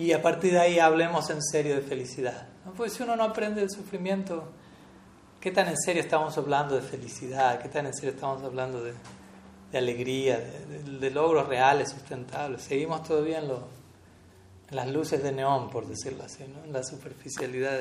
[0.00, 2.46] y a partir de ahí hablemos en serio de felicidad.
[2.64, 2.72] ¿no?
[2.72, 4.44] Porque si uno no aprende del sufrimiento,
[5.40, 7.60] ¿qué tan en serio estamos hablando de felicidad?
[7.60, 8.94] ¿Qué tan en serio estamos hablando de,
[9.70, 12.62] de alegría, de, logros reales, sustentables?
[12.62, 13.50] Seguimos todavía en,
[14.70, 16.64] las luces de neón, por decirlo así, ¿no?
[16.64, 17.80] en la superficialidad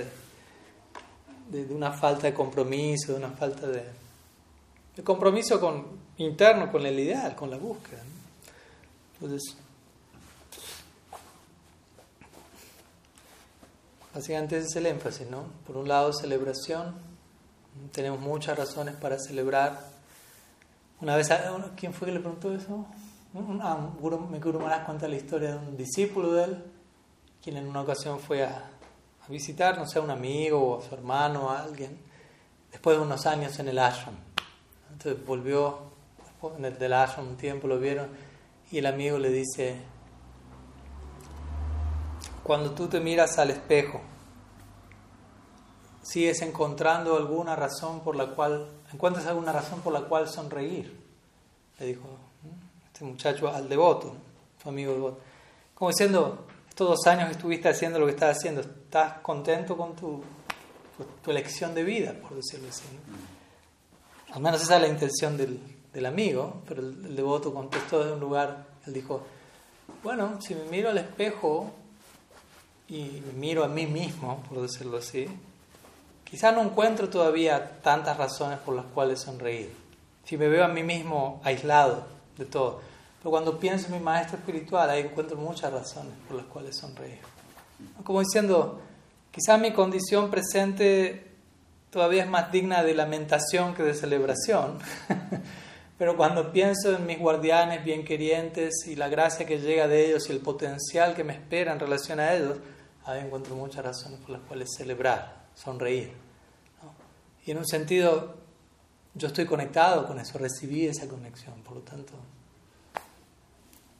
[1.49, 3.84] de, de, una falta de compromiso, de una falta de,
[4.95, 5.86] de compromiso con,
[6.17, 8.02] interno con el ideal, con la búsqueda.
[9.13, 9.56] Entonces,
[14.13, 15.45] Básicamente ese es el énfasis, ¿no?
[15.67, 16.95] Por un lado, celebración.
[17.91, 19.80] Tenemos muchas razones para celebrar.
[21.01, 21.29] Una vez,
[21.77, 22.85] ¿quién fue que le preguntó eso?
[23.62, 23.77] Ah,
[24.29, 26.65] me Guru Maharaj cuenta la historia de un discípulo de él,
[27.41, 28.69] quien en una ocasión fue a,
[29.25, 31.97] a visitar, no sé, a un amigo o a su hermano o a alguien,
[32.71, 34.15] después de unos años en el ashram.
[34.91, 35.79] Entonces volvió
[36.57, 38.09] en el ashram un tiempo, lo vieron,
[38.71, 39.77] y el amigo le dice,
[42.43, 44.01] cuando tú te miras al espejo,
[46.01, 50.95] sigues encontrando alguna razón por la cual, encuentras alguna razón por la cual sonreír,
[51.80, 52.08] le dijo
[52.88, 54.15] este muchacho al devoto,
[54.62, 55.19] su amigo devoto.
[55.73, 60.21] Como diciendo, estos dos años estuviste haciendo lo que estás haciendo, ¿estás contento con tu,
[61.23, 62.84] tu elección de vida, por decirlo así?
[64.32, 65.60] Al menos esa es la intención del,
[65.93, 69.21] del amigo, pero el, el devoto contestó desde un lugar, él dijo,
[70.04, 71.73] bueno, si me miro al espejo,
[72.89, 75.28] y miro a mí mismo, por decirlo así,
[76.29, 79.73] quizá no encuentro todavía tantas razones por las cuales sonreír.
[80.25, 82.05] Si me veo a mí mismo aislado
[82.37, 82.81] de todo.
[83.19, 87.19] Pero cuando pienso en mi maestro espiritual, ahí encuentro muchas razones por las cuales sonreír.
[88.03, 88.79] Como diciendo,
[89.31, 91.29] quizá mi condición presente
[91.89, 94.79] todavía es más digna de lamentación que de celebración.
[95.97, 100.29] Pero cuando pienso en mis guardianes bien querientes y la gracia que llega de ellos
[100.29, 102.57] y el potencial que me espera en relación a ellos,
[103.05, 106.13] ahí encuentro muchas razones por las cuales celebrar, sonreír.
[107.45, 108.36] Y en un sentido,
[109.13, 112.13] yo estoy conectado con eso, recibí esa conexión, por lo tanto,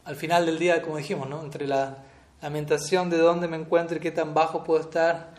[0.06, 1.42] al final del día, como dijimos, ¿no?
[1.42, 1.98] entre la
[2.42, 5.34] lamentación de dónde me encuentro y qué tan bajo puedo estar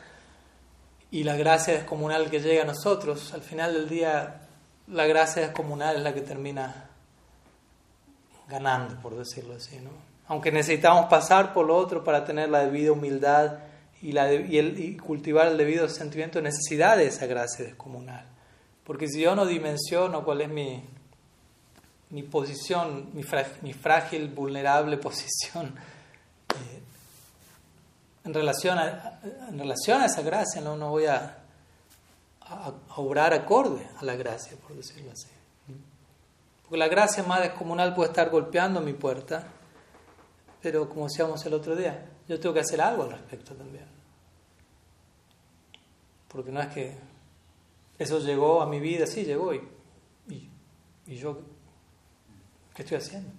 [1.11, 4.43] y la gracia descomunal que llega a nosotros, al final del día
[4.87, 6.89] la gracia descomunal es la que termina
[8.49, 9.81] ganando, por decirlo así.
[9.81, 9.91] ¿no?
[10.29, 13.59] Aunque necesitamos pasar por lo otro para tener la debida humildad
[14.03, 18.27] y, la y, el, y cultivar el debido sentimiento de necesidad de esa gracia descomunal.
[18.85, 20.83] Porque si yo no dimensiono cuál es mi,
[22.11, 23.23] mi posición, mi,
[23.73, 25.75] frágil, vulnerable posición,
[26.55, 26.83] eh,
[28.25, 31.39] en, relación a, en relación a esa gracia, no, no voy a,
[32.41, 35.29] a, obrar acorde a la gracia, por decirlo así.
[36.63, 39.45] Porque la gracia más descomunal puede estar golpeando mi puerta,
[40.63, 43.87] pero como decíamos el otro día, yo tengo que hacer algo al respecto también.
[46.29, 46.95] Porque no es que
[47.99, 49.61] eso llegó a mi vida, sí llegó, y,
[50.29, 51.40] y, yo,
[52.73, 53.33] ¿qué estoy haciendo?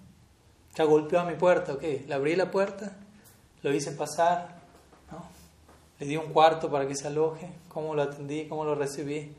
[0.74, 2.94] Ya golpeó a mi puerta, ok, le abrí la puerta,
[3.62, 4.60] lo hice pasar,
[5.10, 5.24] ¿no?
[5.98, 9.34] le di un cuarto para que se aloje, cómo lo atendí, cómo lo recibí.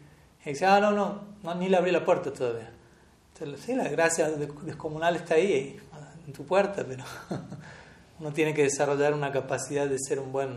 [0.45, 2.71] Y dice, ah, no, no, no, ni le abrí la puerta todavía.
[3.33, 5.79] Entonces, sí, la gracia descomunal está ahí,
[6.25, 7.03] en tu puerta, pero
[8.19, 10.51] uno tiene que desarrollar una capacidad de ser un buen,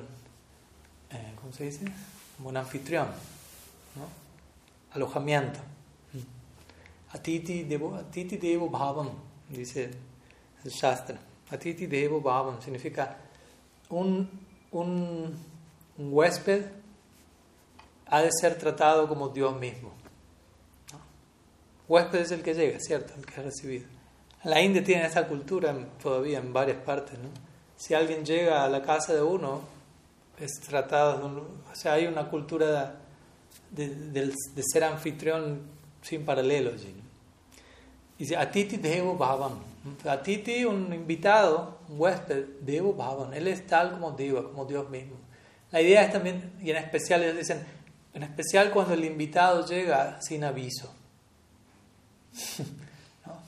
[1.10, 1.84] eh, ¿cómo se dice?
[2.38, 3.08] Un buen anfitrión,
[4.92, 5.60] alojamiento.
[7.12, 9.10] Atiti Devo, Atiti Bhavam,
[9.48, 9.90] dice
[10.64, 11.18] el Shastra.
[11.50, 13.16] Atiti Devo Bhavam significa
[13.88, 14.28] un,
[14.72, 15.34] un,
[15.96, 16.64] un huésped
[18.08, 19.92] ha de ser tratado como Dios mismo.
[21.88, 23.14] Huésped es el que llega, ¿cierto?
[23.16, 23.86] El que ha recibido.
[24.44, 27.28] La India tiene esa cultura todavía en varias partes, ¿no?
[27.76, 29.60] Si alguien llega a la casa de uno,
[30.38, 32.96] es tratado, o sea, hay una cultura
[33.70, 35.60] de, ser anfitrión
[36.02, 36.94] sin paralelo allí.
[38.18, 39.58] Dice, Atiti Devo Bhavan.
[40.08, 43.34] Atiti, un invitado, un huésped, Devo Bhavan.
[43.34, 45.16] Él es tal como Deva, como Dios mismo.
[45.70, 47.64] La idea es también, y en especial ellos dicen,
[48.14, 50.94] en especial cuando el invitado llega sin aviso.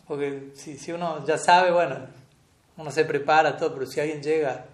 [0.06, 1.96] Porque si, si uno ya sabe, bueno,
[2.78, 4.64] uno se prepara todo, pero si alguien llega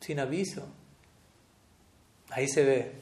[0.00, 0.66] sin aviso,
[2.30, 2.92] ahí se ve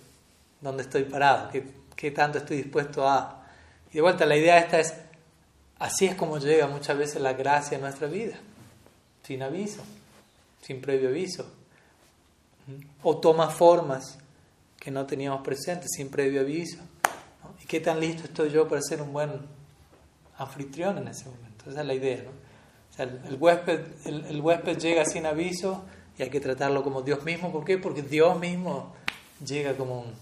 [0.60, 1.50] dónde estoy parado,
[1.96, 3.46] qué, tanto estoy dispuesto a...
[3.90, 4.94] Y de vuelta, la idea esta es,
[5.78, 8.34] así es como llega muchas veces la gracia a nuestra vida,
[9.22, 9.82] sin aviso,
[10.60, 11.46] sin previo aviso.
[13.02, 14.18] O toma formas
[14.78, 16.78] que no teníamos presentes, sin previo aviso.
[17.62, 19.30] ¿Y qué tan listo estoy yo para ser un buen
[20.38, 21.70] anfitrión en ese momento?
[21.70, 22.22] Esa es la idea.
[22.22, 22.41] ¿no?
[22.98, 25.84] El, huésped, el, huésped llega sin aviso
[26.18, 27.50] y hay que tratarlo como Dios mismo.
[27.50, 27.78] ¿Por qué?
[27.78, 28.92] Porque Dios mismo
[29.44, 30.14] llega como un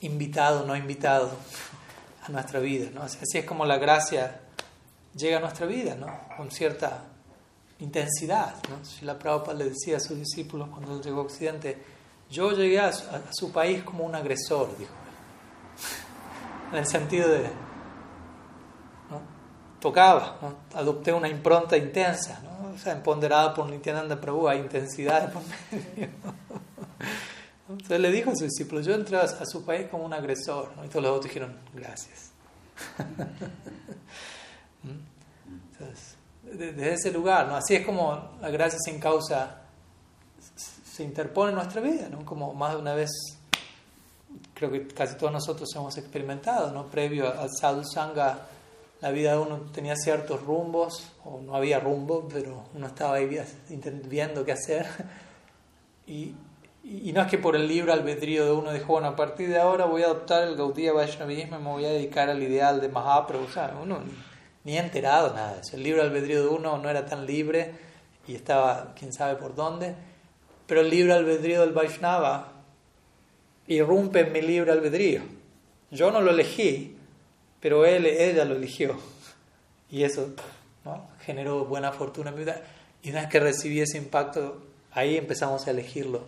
[0.00, 1.30] invitado, no invitado
[2.26, 2.88] a nuestra vida.
[3.00, 4.40] Así es como la gracia
[5.14, 5.96] llega a nuestra vida,
[6.36, 7.04] con cierta
[7.78, 8.54] intensidad.
[8.68, 8.84] ¿no?
[8.84, 11.78] Si la Prabhupada le decía a sus discípulos cuando llegó a Occidente,
[12.30, 14.92] yo llegué a su, país como un agresor, dijo.
[16.72, 17.48] En el sentido de.
[19.84, 20.54] Tocaba, ¿no?
[20.78, 22.72] adopté una impronta intensa, ¿no?
[22.74, 26.08] o sea, empoderada por Nityananda Prabhu, hay intensidad por medio.
[27.68, 30.72] Entonces le dijo a sus discípulos, yo entré a su país como un agresor.
[30.86, 32.30] Y todos los otros dijeron, gracias.
[34.82, 35.00] ¿Mm?
[35.72, 37.56] Entonces, desde ese lugar, ¿no?
[37.56, 39.64] así es como la gracia sin causa
[40.56, 42.24] se interpone en nuestra vida, ¿no?
[42.24, 43.10] como más de una vez
[44.54, 46.86] creo que casi todos nosotros hemos experimentado, ¿no?
[46.86, 48.46] previo al sadhu sangha
[49.00, 53.28] la vida de uno tenía ciertos rumbos, o no había rumbo, pero uno estaba ahí
[54.08, 54.86] viendo qué hacer.
[56.06, 56.34] Y,
[57.14, 59.86] no es que por el libro albedrío de uno dijo, bueno, a partir de ahora
[59.86, 63.44] voy a adoptar el Gaudiya Vaishnavismo y me voy a dedicar al ideal de Mahaprabhu.
[63.44, 64.00] O sea, uno
[64.64, 65.62] ni, ha enterado nada.
[65.72, 67.72] El libro albedrío de uno no era tan libre
[68.28, 69.94] y estaba quién sabe por dónde.
[70.66, 72.52] Pero el libro albedrío del Vaishnava
[73.66, 75.22] irrumpe en mi libro albedrío.
[75.90, 76.93] Yo no lo elegí,
[77.64, 78.94] pero él, ella lo eligió.
[79.88, 80.34] Y eso
[81.20, 82.60] generó buena fortuna en mi vida.
[83.02, 86.24] Y una vez que recibí ese impacto, ahí empezamos a elegirlo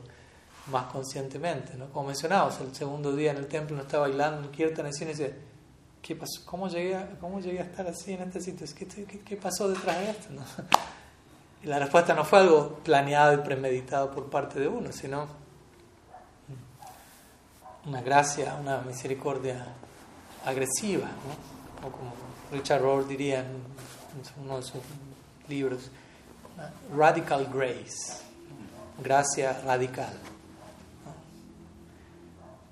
[0.71, 1.75] más conscientemente.
[1.75, 1.93] ¿no?
[1.93, 5.35] Como mencionamos, el segundo día en el templo no estaba bailando Kirtan y dice,
[6.01, 6.41] ¿qué pasó?
[6.47, 8.67] ¿Cómo llegué, a, ¿Cómo llegué a estar así en este sitio?
[8.75, 10.29] ¿Qué, qué, qué pasó detrás de esto?
[10.31, 10.41] ¿no?
[11.63, 15.27] Y la respuesta no fue algo planeado y premeditado por parte de uno, sino
[17.85, 19.67] una gracia, una misericordia
[20.47, 21.87] agresiva, ¿no?
[21.87, 22.13] o como
[22.51, 23.63] Richard Rohr diría en
[24.43, 24.81] uno de sus
[25.49, 25.91] libros,
[26.97, 28.23] radical grace,
[29.03, 30.13] gracia radical.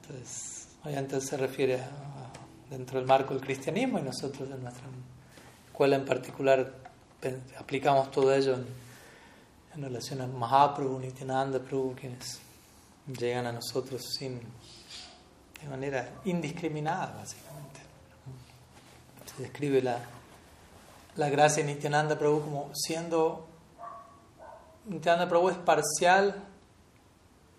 [0.03, 1.91] Entonces, obviamente se refiere a,
[2.71, 4.85] dentro del marco del cristianismo y nosotros en nuestra
[5.67, 6.73] escuela en particular
[7.59, 8.57] aplicamos todo ello
[9.75, 12.39] en relación a Mahaprabhu, Nityananda Prabhu, quienes
[13.07, 14.41] llegan a nosotros sin,
[15.65, 17.81] de manera indiscriminada, básicamente.
[19.35, 19.99] Se describe la,
[21.17, 23.49] la gracia de Nityananda Prabhu como siendo.
[24.85, 26.45] Nityananda Prabhu es parcial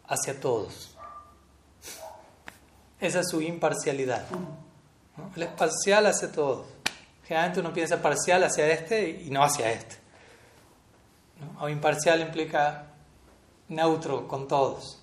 [0.08, 0.96] hacia todos.
[3.00, 4.24] Esa es su imparcialidad.
[5.36, 6.68] Él es parcial hacia todos.
[7.24, 9.98] Generalmente uno piensa parcial hacia este y no hacia este.
[11.60, 12.86] O imparcial implica
[13.68, 15.02] neutro con todos.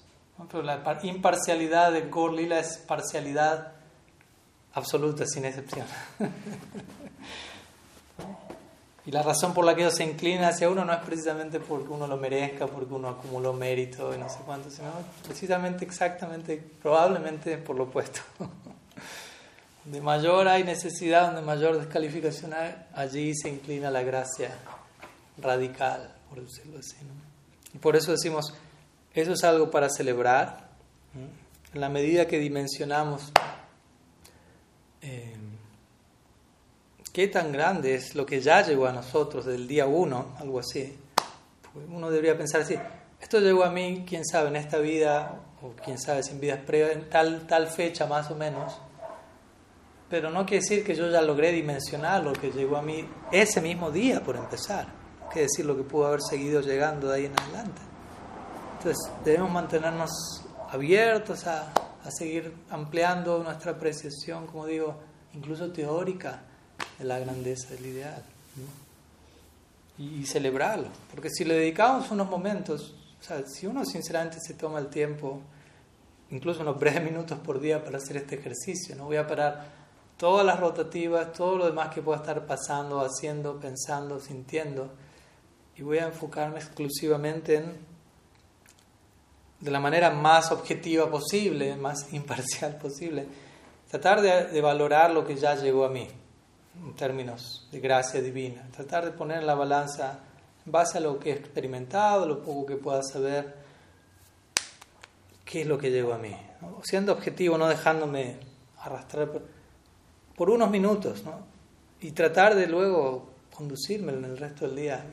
[0.51, 3.73] Pero la imparcialidad de Gorlila es parcialidad
[4.75, 5.87] absoluta, sin excepción.
[9.07, 11.89] y la razón por la que ellos se inclina hacia uno no es precisamente porque
[11.89, 14.91] uno lo merezca, porque uno acumuló mérito y no sé cuánto, sino
[15.25, 18.21] precisamente, exactamente, probablemente por lo opuesto.
[19.85, 24.51] De mayor hay necesidad, donde mayor descalificación hay, allí se inclina la gracia
[25.39, 26.97] radical, por decirlo así.
[27.75, 28.55] Y por eso decimos,
[29.15, 30.71] eso es algo para celebrar.
[31.75, 33.33] En la medida que dimensionamos
[35.03, 35.35] eh,
[37.13, 40.97] qué tan grande es lo que ya llegó a nosotros del día uno, algo así,
[41.91, 42.77] uno debería pensar así,
[43.21, 46.61] esto llegó a mí, quién sabe, en esta vida, o quién sabe si en vidas
[46.67, 48.79] previas, en tal, tal fecha más o menos,
[50.09, 53.61] pero no quiere decir que yo ya logré dimensionar lo que llegó a mí ese
[53.61, 54.87] mismo día, por empezar.
[55.31, 57.81] Quiere decir lo que pudo haber seguido llegando de ahí en adelante.
[58.85, 60.11] Entonces, debemos mantenernos
[60.73, 61.73] abiertos a,
[62.05, 64.99] a seguir ampliando nuestra apreciación, como digo,
[65.35, 66.43] incluso teórica,
[66.99, 68.25] de la grandeza del ideal.
[69.99, 70.89] Y, y, celebrarlo.
[71.13, 75.41] Porque si le dedicamos unos momentos, o sea, si uno sinceramente se toma el tiempo,
[76.31, 79.65] incluso unos breves minutos por día para hacer este ejercicio, no voy a parar
[80.17, 84.91] todas las rotativas, todo lo demás que pueda estar pasando, haciendo, pensando, sintiendo.
[85.77, 87.92] Y voy a enfocarme exclusivamente en,
[89.63, 93.27] de la manera más objetiva posible, más imparcial posible,
[93.89, 96.09] tratar de, valorar lo que ya llegó a mí,
[96.85, 98.67] en términos de gracia divina.
[98.75, 100.19] Tratar de poner en la balanza,
[100.67, 103.55] en base a lo que he experimentado, lo poco que pueda saber,
[105.45, 106.37] qué es lo que llegó a mí.
[106.83, 108.37] Siendo objetivo, no dejándome
[108.81, 109.31] arrastrar
[110.37, 111.53] por unos minutos, ¿no?
[112.01, 115.05] Y tratar de luego conducirme en el resto del día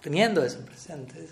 [0.00, 1.28] teniendo eso presente.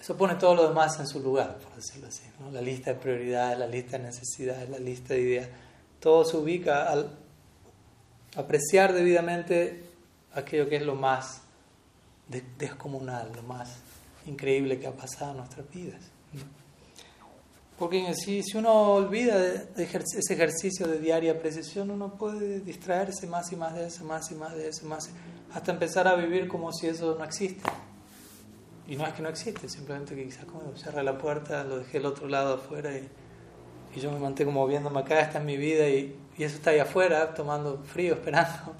[0.00, 2.22] Eso, pone todo lo demás en su lugar, por decirlo así.
[2.52, 5.48] La lista de prioridades, la lista de necesidades, la lista de ideas.
[6.00, 7.10] Todo se ubica al
[8.36, 9.82] apreciar debidamente
[10.32, 11.42] aquello que es lo más
[12.58, 13.78] descomunal, lo más
[14.26, 16.02] increíble que ha pasado en nuestras vidas.
[17.78, 23.52] Porque si, si uno olvida de, ese ejercicio de diaria precisión, uno puede distraerse más
[23.52, 25.08] y más de eso, más y más de eso, más,
[25.54, 27.62] hasta empezar a vivir como si eso no existe.
[28.88, 31.98] Y no es que no existe, simplemente que quizás como cerré la puerta, lo dejé
[31.98, 33.06] al otro lado afuera y,
[34.00, 37.82] yo me mantengo moviéndome acá, esta es mi vida y, eso está ahí afuera, tomando
[37.84, 38.74] frío, esperando.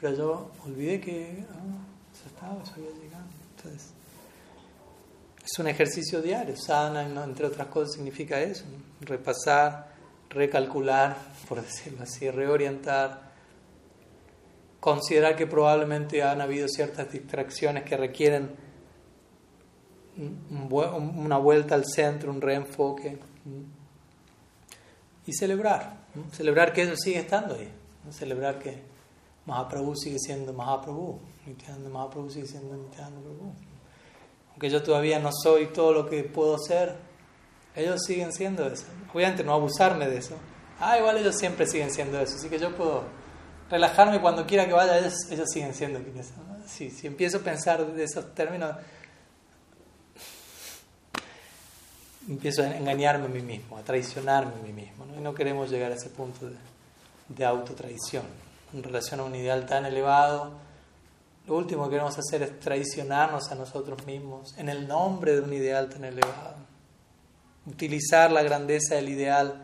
[0.00, 3.24] Pero yo olvidé que oh, eso estaba, eso había llegado.
[3.56, 3.92] Entonces,
[5.44, 6.56] es un ejercicio diario.
[6.56, 8.64] Sana, entre otras cosas, significa eso:
[9.02, 9.94] repasar,
[10.30, 11.16] recalcular,
[11.48, 13.30] por decirlo así, reorientar,
[14.80, 18.69] considerar que probablemente han habido ciertas distracciones que requieren
[20.20, 23.18] una vuelta al centro, un reenfoque.
[25.26, 25.96] Y celebrar,
[26.32, 27.68] celebrar que eso sigue estando ahí,
[28.10, 28.82] celebrar que
[29.46, 33.52] Mahaprabhu sigue siendo Mahaprabhu, Nityananda Mahaprabhu sigue siendo Nityananda Prabhu
[34.60, 36.94] que yo todavía no soy todo lo que puedo ser,
[37.74, 38.84] ellos siguen siendo eso.
[39.12, 40.36] Obviamente no abusarme de eso.
[40.78, 43.04] Ah, igual ellos siempre siguen siendo eso, así que yo puedo
[43.70, 46.32] relajarme cuando quiera que vaya, ellos, ellos siguen siendo quienes
[46.66, 48.76] Si, si empiezo a pensar de esos términos,
[52.30, 55.04] empiezo a engañarme a mí mismo, a traicionarme a mí mismo.
[55.04, 55.18] ¿no?
[55.18, 56.56] Y no queremos llegar a ese punto de,
[57.28, 58.24] de autotraición
[58.72, 60.70] en relación a un ideal tan elevado
[61.50, 65.52] lo último que queremos hacer es traicionarnos a nosotros mismos en el nombre de un
[65.52, 66.54] ideal tan elevado.
[67.66, 69.60] Utilizar la grandeza del ideal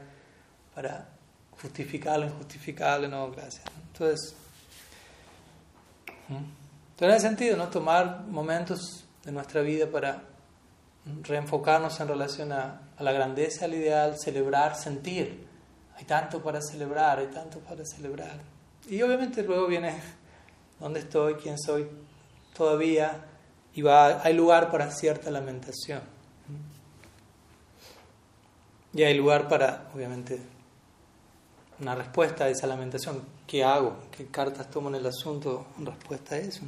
[0.74, 1.08] para
[1.62, 3.62] justificar lo injustificable, no, gracias.
[3.92, 4.34] Entonces,
[6.96, 7.68] tiene sentido, ¿no?
[7.68, 10.22] Tomar momentos de nuestra vida para
[11.22, 15.46] reenfocarnos en relación a, la grandeza del ideal, celebrar, sentir.
[15.96, 18.40] Hay tanto para celebrar, hay tanto para celebrar.
[18.88, 19.94] Y obviamente luego viene
[20.80, 21.86] dónde estoy, quién soy
[22.56, 23.24] todavía,
[23.74, 26.00] y va, hay lugar para cierta lamentación.
[28.94, 30.40] Y hay lugar para, obviamente,
[31.80, 33.22] una respuesta a esa lamentación.
[33.46, 33.96] ¿Qué hago?
[34.10, 36.62] ¿Qué cartas tomo en el asunto en respuesta a eso?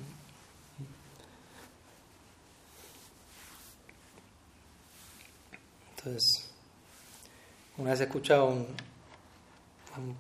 [7.77, 8.67] Una vez he escuchado un,
[9.97, 10.17] un,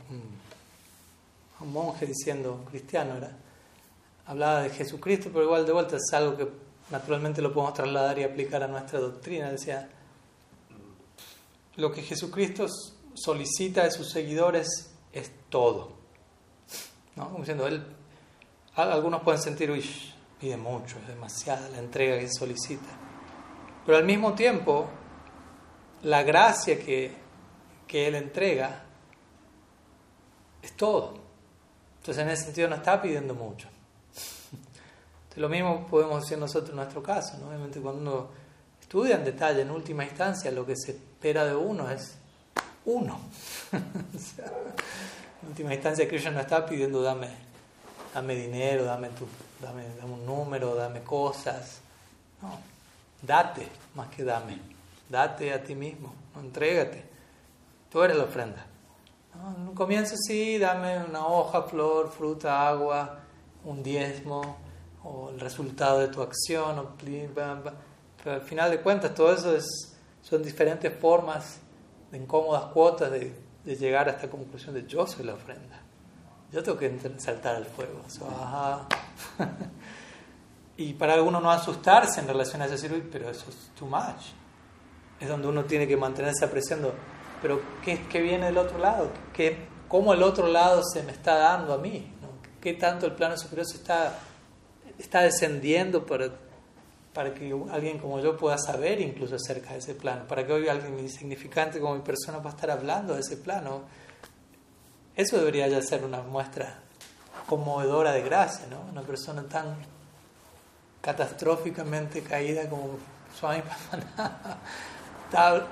[1.61, 3.36] un monje diciendo, cristiano era,
[4.26, 6.49] hablaba de Jesucristo, pero igual de vuelta es algo que
[6.91, 9.51] naturalmente lo podemos trasladar y aplicar a nuestra doctrina.
[9.51, 9.89] Decía,
[11.76, 12.66] lo que Jesucristo
[13.14, 15.93] solicita de sus seguidores es todo.
[17.16, 17.26] ¿No?
[17.26, 17.84] Como diciendo, él,
[18.74, 19.84] algunos pueden sentir, uy,
[20.41, 22.89] pide mucho, es demasiada la entrega que solicita.
[23.84, 24.89] Pero al mismo tiempo,
[26.03, 27.12] la gracia que,
[27.86, 28.82] que Él entrega
[30.62, 31.14] es todo.
[31.99, 33.68] Entonces, en ese sentido, no está pidiendo mucho.
[34.53, 37.36] Entonces, lo mismo podemos decir nosotros en nuestro caso.
[37.38, 37.49] ¿no?
[37.49, 38.28] Obviamente, cuando uno
[38.80, 42.16] estudia en detalle, en última instancia, lo que se espera de uno es
[42.84, 43.20] uno.
[43.72, 47.28] en última instancia, Krishna no está pidiendo dame,
[48.14, 49.26] dame dinero, dame, tu,
[49.61, 51.80] dame, dame un número, dame cosas.
[52.40, 52.59] No,
[53.22, 54.78] date más que dame.
[55.09, 57.05] Date a ti mismo, no, entrégate.
[57.91, 58.67] Tú eres la ofrenda.
[59.35, 63.21] En un comienzo sí, dame una hoja, flor, fruta, agua,
[63.65, 64.59] un diezmo,
[65.05, 66.97] o el resultado de tu acción, o,
[68.23, 71.61] pero al final de cuentas todo eso es, son diferentes formas
[72.11, 73.35] de incómodas cuotas de,
[73.65, 75.81] de, llegar a esta conclusión de yo soy la ofrenda.
[76.51, 78.01] Yo tengo que saltar al fuego.
[80.77, 84.33] y para algunos no asustarse en relación a decir, pero eso es too much.
[85.21, 86.95] Es donde uno tiene que mantenerse apreciando,
[87.43, 89.11] pero ¿qué, qué viene del otro lado?
[89.33, 92.12] ¿Qué, ¿Cómo el otro lado se me está dando a mí?
[92.61, 94.19] ¿Qué tanto el plano superior se está,
[94.99, 96.31] está descendiendo para
[97.19, 100.69] para que alguien como yo pueda saber incluso acerca de ese plano, para que hoy
[100.69, 103.83] alguien insignificante como mi persona pueda estar hablando de ese plano.
[105.16, 106.79] Eso debería ya ser una muestra
[107.49, 108.83] conmovedora de gracia, ¿no?
[108.93, 109.79] Una persona tan
[111.01, 112.99] catastróficamente caída como
[113.37, 114.59] Swami Pamanaba
[115.29, 115.66] está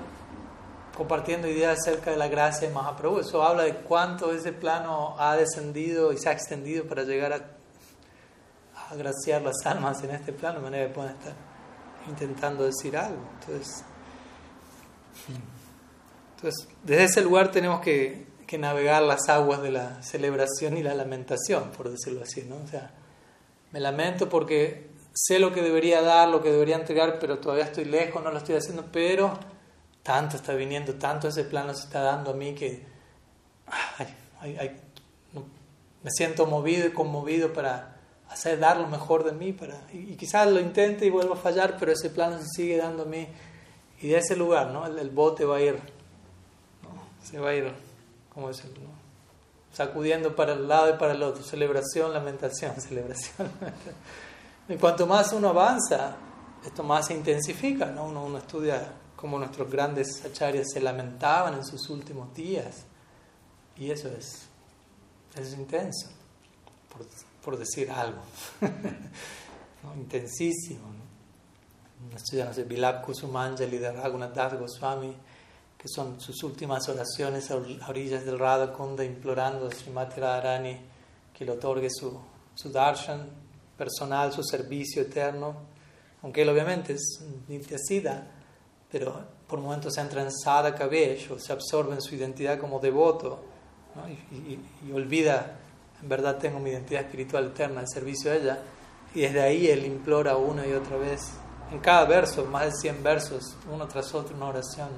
[0.96, 3.20] compartiendo ideas acerca de la gracia de Mahaprabhu.
[3.20, 7.56] Eso habla de cuánto ese plano ha descendido y se ha extendido para llegar a
[8.90, 11.34] agraciar las almas en este plano, de manera que puedan estar
[12.06, 13.20] intentando decir algo.
[13.40, 13.84] Entonces,
[16.36, 20.94] entonces desde ese lugar tenemos que, que, navegar las aguas de la celebración y la
[20.94, 22.56] lamentación, por decirlo así, ¿no?
[22.56, 22.92] O sea,
[23.72, 24.85] me lamento porque
[25.16, 28.38] sé lo que debería dar, lo que debería entregar, pero todavía estoy lejos, no lo
[28.38, 29.38] estoy haciendo, pero
[30.02, 32.84] tanto está viniendo, tanto ese plano se está dando a mí que
[36.02, 37.96] me siento movido y conmovido para
[38.28, 41.76] hacer dar lo mejor de mí para y, quizás lo intente y vuelva a fallar
[41.78, 43.26] pero ese plano se sigue dando a mí.
[44.00, 45.80] Y de ese lugar no el, bote va a ir
[47.24, 47.72] se va a ir
[48.32, 48.82] cómo decirlo
[49.72, 51.42] sacudiendo para el lado y para el otro.
[51.42, 53.50] Celebración lamentación celebración
[54.68, 56.16] y cuanto más uno avanza
[56.64, 61.64] esto más se intensifica no uno, uno estudia cómo nuestros grandes acharyas se lamentaban en
[61.64, 62.84] sus últimos días
[63.76, 64.46] y eso es
[65.36, 66.08] es intenso
[66.88, 67.06] por,
[67.44, 68.20] por decir algo.
[69.82, 69.94] ¿no?
[69.94, 70.86] Intensísimo.
[70.88, 72.16] ¿no?
[72.16, 75.14] Estudiamos el Vilap Kusumanjali de Raghunath Goswami,
[75.76, 77.56] que son sus últimas oraciones a
[77.88, 80.80] orillas del Radha Kunda, implorando a Srimati Radharani
[81.32, 82.18] que le otorgue su,
[82.54, 83.28] su darshan
[83.76, 85.54] personal, su servicio eterno.
[86.22, 88.26] Aunque él obviamente es Nityasida,
[88.90, 90.88] pero por momentos entra en sadhaka
[91.30, 93.44] o se absorbe en su identidad como devoto
[94.30, 95.58] y, olvida
[96.02, 98.58] en verdad tengo mi identidad espiritual eterna al servicio de ella.
[99.14, 101.32] Y desde ahí él implora una y otra vez,
[101.72, 104.90] en cada verso, más de 100 versos, uno tras otro, una oración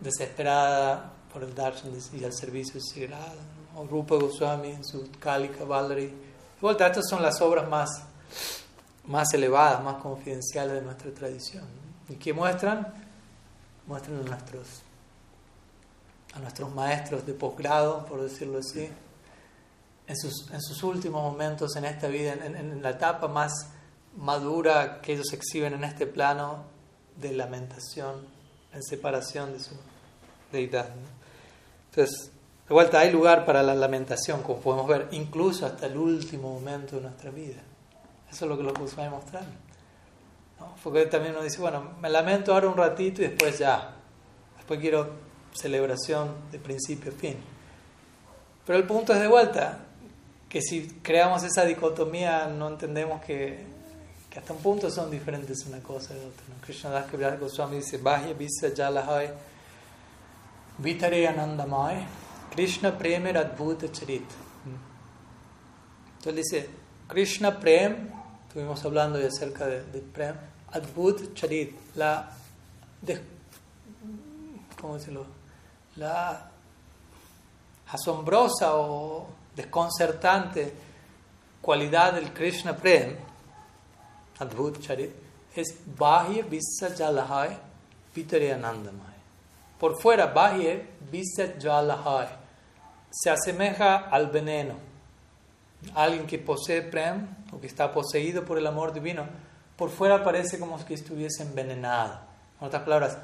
[0.00, 3.08] desesperada por el darshan y al servicio de
[3.76, 6.12] o Rupa Goswami su Kalika Valery.
[6.64, 7.90] Vuelta, estas son las obras más,
[9.04, 11.66] más elevadas, más confidenciales de nuestra tradición.
[12.08, 12.90] ¿Y qué muestran?
[13.86, 14.80] Muestran a nuestros,
[16.32, 18.88] a nuestros maestros de posgrado, por decirlo así,
[20.06, 23.52] en sus, en sus últimos momentos en esta vida, en, en, la etapa más
[24.16, 26.64] madura que ellos exhiben en este plano
[27.16, 28.26] de lamentación,
[28.72, 29.74] en separación de su
[30.50, 30.88] deidad.
[31.90, 32.30] Entonces,
[32.68, 36.96] de vuelta, hay lugar para la lamentación, como podemos ver, incluso hasta el último momento
[36.96, 37.60] de nuestra vida.
[38.30, 39.44] Eso es lo que los va a mostrar.
[40.58, 40.74] ¿no?
[40.82, 43.94] Porque también uno dice, bueno, me lamento ahora un ratito y después ya.
[44.56, 45.10] Después quiero
[45.52, 47.36] celebración de principio a fin.
[48.66, 49.80] Pero el punto es de vuelta,
[50.48, 53.62] que si creamos esa dicotomía no entendemos que,
[54.30, 56.44] que hasta un punto son diferentes una cosa de otra.
[56.48, 56.64] ¿no?
[56.64, 59.30] Krishna Das Kaviraj Goswami dice, Bahya Visa Jalahai
[60.78, 62.23] Vitare Anandamai
[62.54, 64.22] Krishna Premer Adbhuta Charit.
[66.18, 66.70] Entonces dice,
[67.08, 68.12] Krishna Prem,
[68.46, 70.36] estuvimos hablando de acerca de, de Prem,
[70.70, 72.30] Adbhut Charit, la
[74.80, 75.26] ¿cómo decirlo?
[75.96, 76.48] La
[77.88, 79.26] asombrosa o
[79.56, 80.72] desconcertante
[81.60, 83.16] cualidad del Krishna Prem,
[84.38, 85.10] Adbhut Charit,
[85.56, 87.58] es Bahya Visa Jalahai
[88.14, 89.14] Pitare Anandamai.
[89.76, 90.80] Por fuera, Bahya
[91.10, 92.43] Visa Jalahai
[93.14, 94.74] se asemeja al veneno.
[95.94, 99.24] Alguien que posee Prem o que está poseído por el amor divino,
[99.76, 102.18] por fuera parece como si estuviese envenenado.
[102.60, 103.18] En otras palabras,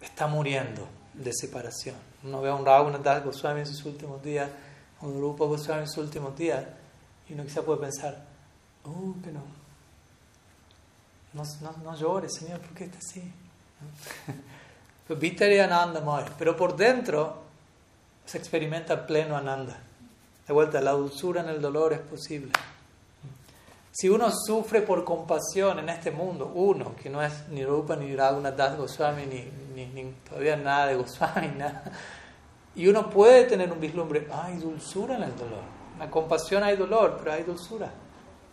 [0.00, 1.94] está muriendo de separación.
[2.24, 4.50] Uno ve a un Raghunath Goswami en sus últimos días,
[5.00, 6.64] a un Rupa Goswami en sus últimos días,
[7.28, 8.24] y uno quizá puede pensar,
[8.84, 9.40] oh, pero
[11.32, 13.32] no, no, no llores, Señor, ¿por qué está así?
[16.38, 17.49] Pero por dentro
[18.30, 19.78] se experimenta pleno Ananda.
[20.46, 22.52] De vuelta, la dulzura en el dolor es posible.
[23.92, 28.14] Si uno sufre por compasión en este mundo, uno, que no es ni Rupa, ni
[28.14, 31.84] Raghunath Goswami, ni, ni, todavía nada de Goswami, nada,
[32.76, 37.18] y uno puede tener un vislumbre, hay dulzura en el dolor la compasión hay dolor,
[37.18, 37.90] pero hay dulzura.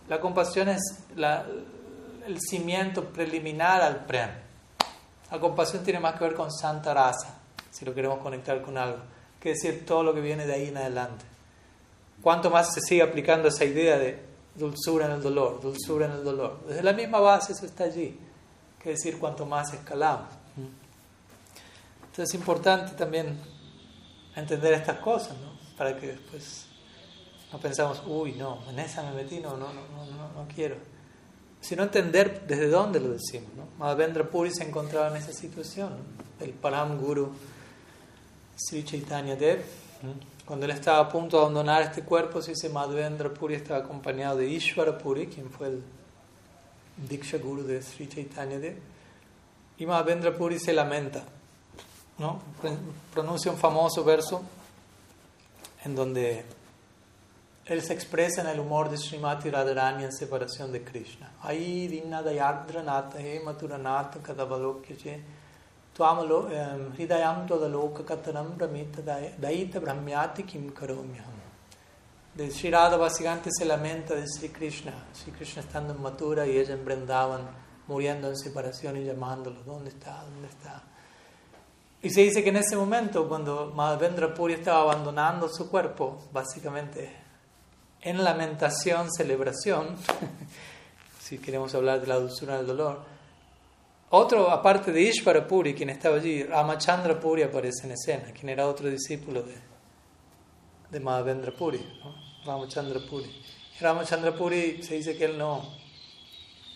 [0.09, 0.81] La compasión es
[1.15, 4.29] el cimiento preliminar al prem.
[5.31, 7.39] La compasión tiene más que ver con santa raza,
[7.71, 8.99] si lo queremos conectar con algo,
[9.47, 11.23] que decir todo lo que viene de ahí en adelante.
[12.21, 14.19] Cuanto más se sigue aplicando esa idea de
[14.55, 18.19] dulzura en el dolor, dulzura en el dolor, desde la misma base eso está allí,
[18.81, 20.27] que decir cuanto más escalamos.
[22.01, 23.39] Entonces es importante también
[24.35, 25.57] entender estas cosas, ¿no?
[25.77, 26.65] Para que después
[27.53, 30.75] no pensamos, uy, no, en esa me metí, no, no, no, no, no quiero.
[31.61, 33.49] Sino entender desde dónde lo decimos.
[33.55, 33.67] ¿no?
[33.77, 35.91] Madhavendra Puri se encontraba en esa situación.
[36.39, 37.31] El Param Guru
[38.57, 39.63] Sri Chaitanya Dev,
[40.43, 44.37] cuando él estaba a punto de abandonar este cuerpo, se dice Madhavendra Puri estaba acompañado
[44.37, 45.83] de Ishvara Puri, quien fue el
[47.07, 48.77] Diksha Guru de Sri Chaitanya Dev.
[49.77, 51.23] Y Madhavendra Puri se lamenta,
[52.17, 52.41] ¿no?
[53.13, 54.41] pronuncia un famoso verso
[55.85, 56.43] en donde
[57.65, 61.33] él se expresa en el humor de Srimati Radharani en separación de Krishna.
[61.43, 65.36] Ahí dinna dayadranata he maturanata kadavalokyache
[65.97, 71.37] hridayam todaloka katanam brahmita daita brahmyati kim karomyam.
[72.35, 74.93] De Sri Radha básicamente se lamenta de Sri Krishna.
[75.11, 77.49] Sri Krishna estando en Mathura y ella en Vrindavan
[77.87, 79.63] muriendo en separación y llamándolo.
[79.63, 80.21] ¿Dónde está?
[80.21, 80.83] ¿Dónde está?
[82.01, 87.11] Y se dice que en ese momento, cuando Madhavendra Puri estaba abandonando su cuerpo, básicamente
[88.01, 89.95] en lamentación, celebración,
[91.19, 93.16] si queremos hablar de la dulzura del dolor.
[94.09, 98.67] Otro, aparte de Ishvara Puri, quien estaba allí, Ramachandra Puri aparece en escena, quien era
[98.67, 99.55] otro discípulo de,
[100.89, 102.15] de Madhavendra Puri, ¿no?
[102.45, 103.29] Ramachandra Puri.
[103.81, 105.61] Ramachandra Puri se dice que él no,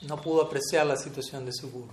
[0.07, 1.91] no pudo apreciar la situación de su guru.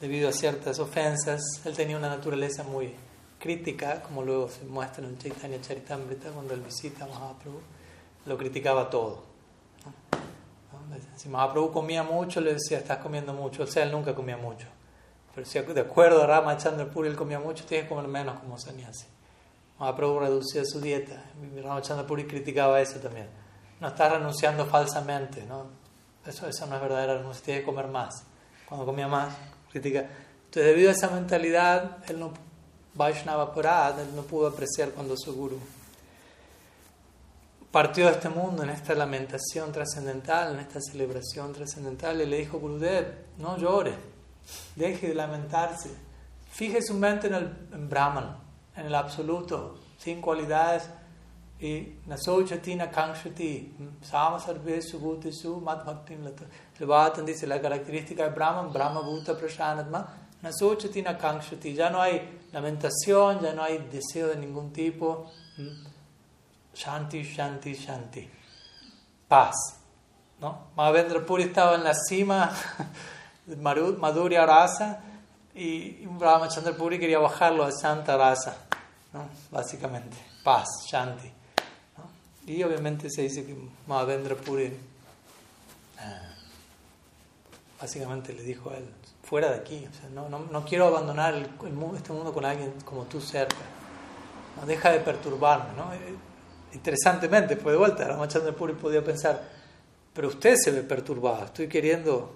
[0.00, 2.94] Debido a ciertas ofensas, él tenía una naturaleza muy
[3.38, 7.60] crítica, como luego se muestra en Chaitanya Charitamrita cuando él visita a Mahaprabhu
[8.26, 9.35] lo criticaba todo.
[11.16, 13.64] Si Mahaprabhu comía mucho, le decía, estás comiendo mucho.
[13.64, 14.66] O sea, él nunca comía mucho.
[15.34, 18.38] Pero si de acuerdo a Rama Chandra Puri él comía mucho, tienes que comer menos
[18.40, 19.06] como sannyasi.
[19.78, 21.22] Mahaprabhu reducía su dieta.
[21.62, 23.28] Rama Chandra Puri criticaba eso también.
[23.80, 25.66] No estás renunciando falsamente, ¿no?
[26.24, 28.24] Eso, eso no es verdadera renuncia, tienes que comer más.
[28.66, 29.34] Cuando comía más,
[29.70, 30.00] critica.
[30.46, 32.32] Entonces, debido a esa mentalidad, él no,
[32.94, 35.60] Vaishnava Parad, él no pudo apreciar cuando su guru
[37.70, 42.58] partió de este mundo en esta lamentación trascendental, en esta celebración trascendental, y le dijo
[42.58, 43.94] Gurudev, no llore,
[44.74, 45.90] deje de lamentarse,
[46.50, 47.46] fije su mente en el
[47.88, 48.36] Brahman,
[48.76, 50.88] en el absoluto, sin cualidades,
[51.58, 57.22] y Nasochatina Kankshati, Sama Sarve Subhuti Su Madhbhaktim Lata.
[57.22, 60.06] Dice la característica de Brahman, Brahma Bhuta Prashanatma,
[60.42, 65.30] Nasochatina Kankshati, ya no hay lamentación, ya no hay deseo de ningún tipo.
[66.76, 68.30] Shanti, Shanti, Shanti.
[69.26, 69.54] Paz.
[70.40, 70.68] ¿no?
[70.76, 72.52] Mahavendra Puri estaba en la cima
[73.46, 75.00] de Madhurya Rasa
[75.54, 78.56] y Brahmachandra Puri quería bajarlo a Santa Rasa.
[79.14, 79.26] ¿no?
[79.50, 81.32] Básicamente, paz, Shanti.
[82.46, 83.56] Y obviamente se dice que
[83.86, 84.72] Mahavendra Puri
[85.98, 86.34] ah,
[87.80, 88.88] básicamente le dijo a él,
[89.24, 93.56] fuera de aquí, no, no, quiero abandonar este mundo con alguien como tú cerca.
[94.56, 95.74] No, deja de perturbarme.
[95.76, 95.90] ¿no?
[96.76, 99.42] Interesantemente, fue de vuelta, Ramachandra Puri podía pensar,
[100.12, 102.34] pero usted se ve perturbado, estoy queriendo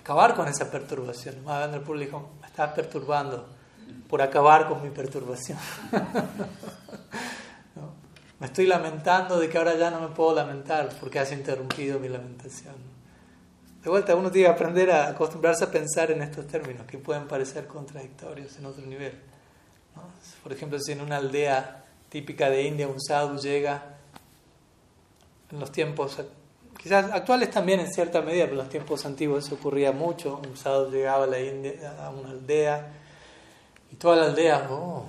[0.00, 1.44] acabar con esa perturbación.
[1.44, 3.46] Mahavendra Puri dijo, me estás perturbando
[4.08, 5.58] por acabar con mi perturbación.
[8.40, 12.08] Me estoy lamentando de que ahora ya no me puedo lamentar porque has interrumpido mi
[12.08, 12.76] lamentación.
[13.82, 17.26] De vuelta, uno tiene que aprender a acostumbrarse a pensar en estos términos que pueden
[17.26, 19.12] parecer contradictorios en otro nivel.
[20.44, 23.96] Por ejemplo, si en una aldea típica de India un sadhu llega
[25.50, 26.18] en los tiempos,
[26.76, 30.40] quizás actuales también en cierta medida, pero en los tiempos antiguos eso ocurría mucho.
[30.46, 31.72] Un sadhu llegaba a, la India,
[32.10, 32.92] una aldea
[33.90, 35.06] y toda la aldea, oh,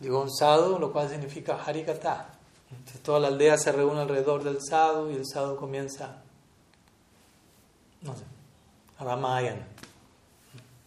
[0.00, 2.30] llegó un sadhu, lo cual significa harikata.
[2.70, 6.22] Entonces toda la aldea se reúne alrededor del sadhu y el sadhu comienza
[8.02, 8.24] no sé,
[9.00, 9.66] Ramayana,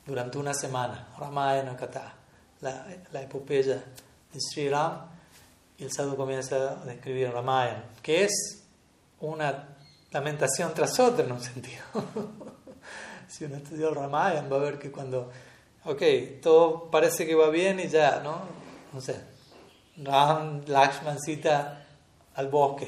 [0.05, 2.13] durante una semana, Ramayana Kata,
[2.61, 3.83] la, la epopeya
[4.31, 5.07] de Sri Ram,
[5.82, 8.63] y el sadhu comienza a describir Ramayana, que es
[9.19, 9.69] una
[10.11, 11.84] lamentación tras otra en un sentido.
[13.27, 15.32] si uno estudió Ramayana va a ver que cuando,
[15.86, 16.03] ok,
[16.39, 18.41] todo parece que va bien y ya, ¿no?
[18.93, 19.21] No sé,
[19.97, 21.84] Ram, Lakshman cita
[22.36, 22.88] al bosque,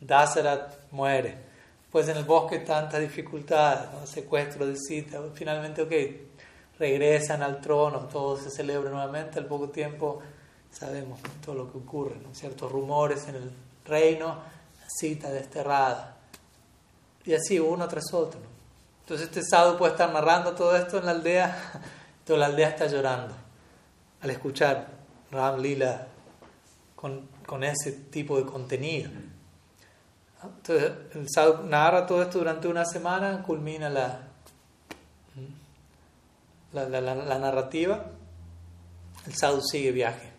[0.00, 1.38] Dasarat muere.
[1.92, 5.92] Pues en el bosque tanta dificultad, secuestro de cita, finalmente, ok,
[6.80, 10.20] regresan al trono, todo se celebra nuevamente, al poco tiempo
[10.78, 13.50] sabemos todo lo que ocurre, ciertos rumores en el
[13.84, 14.38] reino,
[14.98, 16.16] cita desterrada,
[17.24, 18.40] y así uno tras otro.
[19.00, 21.82] Entonces este sábado puede estar narrando todo esto en la aldea,
[22.24, 23.34] toda la aldea está llorando
[24.20, 24.88] al escuchar
[25.30, 26.06] Ram Lila
[26.96, 29.10] con, con ese tipo de contenido.
[30.42, 34.20] Entonces, el sadhu narra todo esto durante una semana, culmina la,
[36.72, 38.04] la, la, narrativa,
[39.26, 40.33] el sadhu sigue viaje.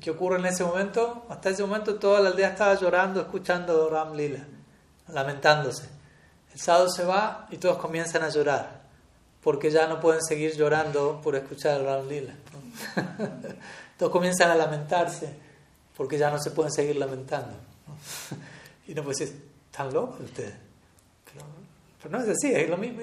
[0.00, 1.26] ¿Qué ocurre en ese momento?
[1.28, 4.44] Hasta ese momento toda la aldea estaba llorando, escuchando Ram Lila,
[5.08, 5.88] lamentándose.
[6.52, 8.82] El sadhu se va y todos comienzan a llorar,
[9.42, 12.34] porque ya no pueden seguir llorando por escuchar Ram Lila.
[13.98, 15.32] todos comienzan a lamentarse,
[15.96, 17.54] porque ya no se pueden seguir lamentando.
[18.88, 20.54] Y no pues ¿están locos ustedes?
[22.00, 23.02] Pero, no es así, es lo mismo.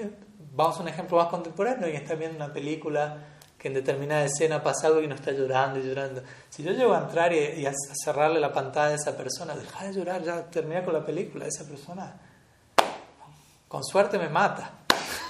[0.56, 3.18] Vamos a un ejemplo más contemporáneo y está viendo una película
[3.64, 6.22] que en determinada escena pasa algo y no está llorando y llorando.
[6.50, 7.72] Si yo llego a entrar y, a
[8.04, 11.64] cerrarle la pantalla a esa persona, deja de llorar, ya termina con la película, esa
[11.64, 12.14] persona
[13.66, 14.70] con suerte me mata.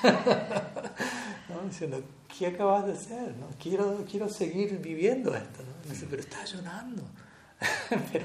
[1.64, 2.02] Diciendo,
[2.36, 3.36] ¿qué acabas de hacer?
[3.36, 3.46] ¿No?
[3.56, 5.62] Quiero, quiero seguir viviendo esto.
[5.62, 5.88] ¿no?
[5.88, 7.04] Dice, pero estás llorando.
[8.12, 8.24] pero,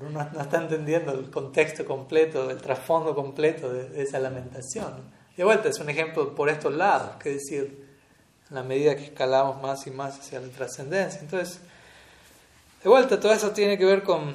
[0.00, 5.04] uno no está entendiendo el contexto completo, el trasfondo completo de, esa lamentación.
[5.36, 7.89] De vuelta, es un ejemplo por estos lados, que decir,
[8.50, 11.20] en la medida que escalamos más y más hacia la trascendencia.
[11.20, 11.60] Entonces,
[12.82, 14.34] de vuelta, todo eso tiene que ver con...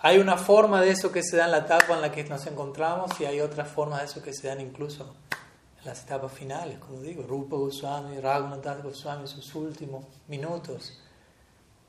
[0.00, 2.46] Hay una forma de eso que se da en la etapa en la que nos
[2.46, 5.14] encontramos y hay otra forma de eso que se dan incluso
[5.80, 10.98] en las etapas finales, como digo, Rupa Goswami, Raghunath Goswami, sus últimos minutos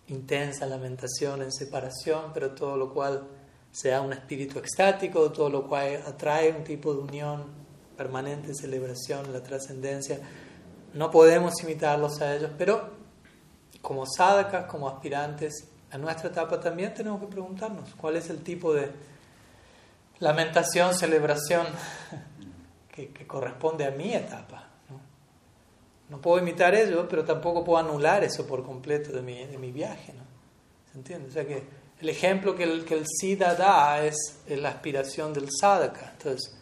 [0.10, 3.28] intensa lamentación en separación, pero todo lo cual
[3.72, 7.44] sea un espíritu extático, todo lo cual atrae un tipo de unión
[7.96, 10.20] permanente, celebración, la trascendencia.
[10.94, 12.90] No podemos imitarlos a ellos, pero
[13.82, 18.74] como sadhakas, como aspirantes a nuestra etapa también tenemos que preguntarnos cuál es el tipo
[18.74, 18.92] de
[20.20, 21.66] lamentación, celebración
[22.92, 24.66] que, corresponde a mi etapa.
[26.10, 29.72] No puedo imitar eso, pero tampoco puedo anular eso por completo de mi, de mi
[29.72, 30.14] viaje.
[30.14, 30.24] ¿no?
[30.92, 31.30] ¿Se entiende?
[31.30, 31.64] O sea que
[32.02, 34.16] el ejemplo que el, que el SIDA da es,
[34.48, 36.12] la aspiración del sadhaka.
[36.18, 36.56] Entonces,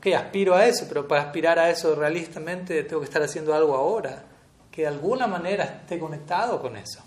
[0.00, 3.74] ok, aspiro a eso, pero para aspirar a eso realistamente tengo que estar haciendo algo
[3.74, 4.24] ahora
[4.70, 7.02] que de alguna manera esté conectado con eso.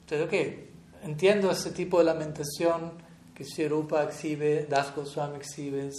[0.00, 2.92] Entonces, ok, entiendo ese tipo de lamentación
[3.34, 5.90] que Shirupa exhibe, Das Goswami exhibe,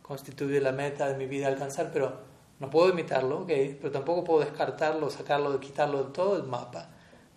[0.00, 2.18] constituye la meta de mi vida alcanzar, pero
[2.60, 6.88] no puedo imitarlo, okay, pero tampoco puedo descartarlo, sacarlo, quitarlo de todo el mapa.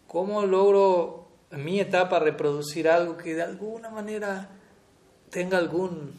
[0.07, 4.49] ¿Cómo logro en mi etapa reproducir algo que de alguna manera
[5.29, 6.13] tenga algún,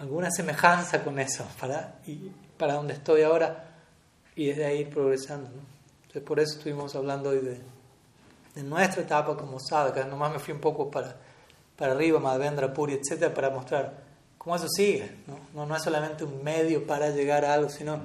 [0.00, 3.64] alguna semejanza con eso para, y, para donde estoy ahora
[4.34, 5.50] y desde ahí ir progresando?
[6.02, 7.60] Entonces, por eso estuvimos hablando hoy de,
[8.54, 10.04] de nuestra etapa como sadhaka.
[10.04, 11.14] Nomás me fui un poco para,
[11.76, 14.02] para arriba, Madhvendra Puri, etcétera, para mostrar
[14.38, 15.18] cómo eso sigue.
[15.54, 15.66] ¿no?
[15.66, 18.00] No, es solamente un medio para llegar a algo, sino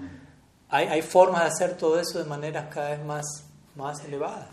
[0.69, 3.25] hay, hay formas de hacer todo eso de maneras cada vez más,
[3.75, 4.49] más elevadas.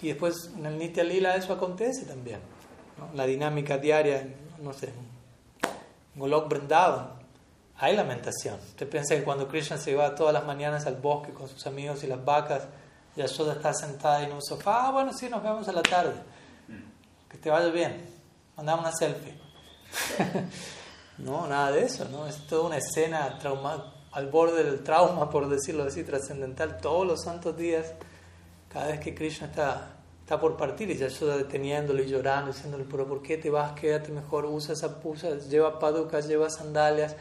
[0.00, 2.40] Y después en el Nitya Lila eso acontece también.
[3.14, 4.26] La dinámica diaria,
[4.62, 4.92] no sé,
[6.14, 7.10] Golok Vrindavan,
[7.76, 8.58] hay lamentación.
[8.60, 12.04] Usted piensa que cuando Krishna se va todas las mañanas al bosque con sus amigos
[12.04, 12.64] y las vacas,
[13.16, 16.14] Yashoda está sentada en un sofá, ah, bueno, sí, nos vemos a la tarde.
[17.28, 18.08] Que te vaya bien.
[18.56, 19.38] Mandamos una selfie.
[21.20, 22.26] No, nada de eso, ¿no?
[22.26, 27.22] Es toda una escena trauma, al borde del trauma, por decirlo así, trascendental, todos los
[27.22, 27.92] santos días,
[28.70, 29.99] cada vez que Krishna está,
[30.30, 33.72] está por partir y Yashoda deteniéndolo y llorando, diciéndole, pero ¿por qué te vas?
[33.72, 37.16] Quédate mejor, usa esa pusa, lleva paducas, lleva sandalias,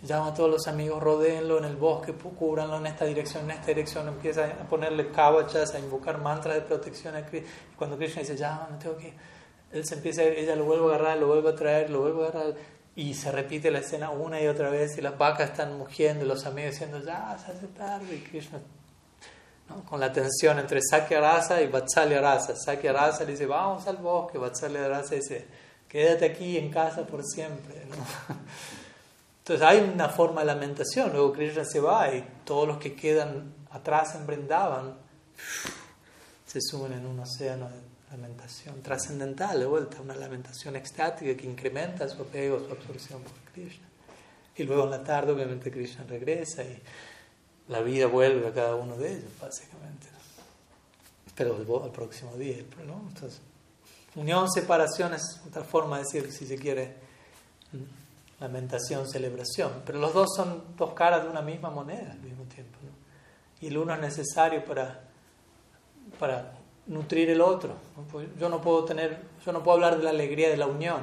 [0.00, 3.66] llama a todos los amigos, rodeenlo en el bosque, cúbranlo en esta dirección, en esta
[3.66, 7.48] dirección, empieza a ponerle cabachas, a invocar mantras de protección a Krishna.
[7.72, 9.12] Y cuando Krishna dice, ya, no tengo que...
[9.72, 12.28] Él se empieza, ella lo vuelve a agarrar, lo vuelve a traer, lo vuelve a
[12.28, 12.54] agarrar
[12.94, 16.28] y se repite la escena una y otra vez y las vacas están mugiendo y
[16.28, 18.60] los amigos diciendo, ya, se hace tarde y Krishna
[19.88, 22.54] con la tensión entre Sakya Rasa y Vatsalya Rasa.
[22.56, 25.46] Sakya Rasa le dice, vamos al bosque, Vatsalya Rasa dice,
[25.88, 27.82] quédate aquí en casa por siempre.
[29.38, 33.52] Entonces hay una forma de lamentación, luego Krishna se va y todos los que quedan
[33.70, 34.94] atrás en Brindavan
[36.46, 42.08] se sumen en un océano de lamentación trascendental, de vuelta, una lamentación extática que incrementa
[42.08, 43.86] su apego, su absorción por Krishna.
[44.54, 46.80] Y luego en la tarde obviamente Krishna regresa y
[47.68, 50.08] la vida vuelve a cada uno de ellos, básicamente.
[51.34, 52.58] Pero al, próximo día.
[52.58, 53.40] Entonces,
[54.14, 56.96] unión, separación es otra forma de decir, si se quiere,
[58.40, 59.82] lamentación, celebración.
[59.86, 62.78] Pero los dos son dos caras de una misma moneda al mismo tiempo.
[63.60, 65.08] Y el uno es necesario para,
[66.18, 66.52] para
[66.86, 67.74] nutrir el otro.
[68.10, 71.00] Pues yo no puedo tener, yo no puedo hablar de la alegría de la unión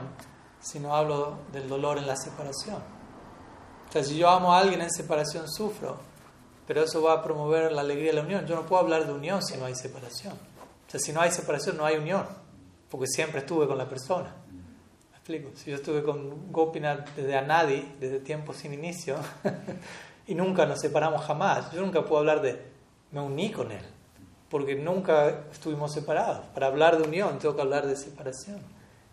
[0.61, 2.81] si no hablo del dolor en la separación.
[3.95, 6.08] O si yo amo a alguien en separación sufro,
[6.69, 8.45] pero eso va a promover la alegría de la unión.
[8.45, 10.33] Yo no puedo hablar de unión si no hay separación.
[10.33, 12.27] O sea, si no hay separación, no hay unión,
[12.91, 14.35] porque siempre estuve con la persona.
[15.09, 15.49] ¿Me explico?
[15.55, 19.15] Si yo estuve con Gopinath desde Anadi, desde tiempo sin inicio,
[20.27, 22.61] y nunca nos separamos jamás, yo nunca puedo hablar de
[23.13, 23.83] me uní con él,
[24.47, 26.45] porque nunca estuvimos separados.
[26.53, 28.61] Para hablar de unión tengo que hablar de separación.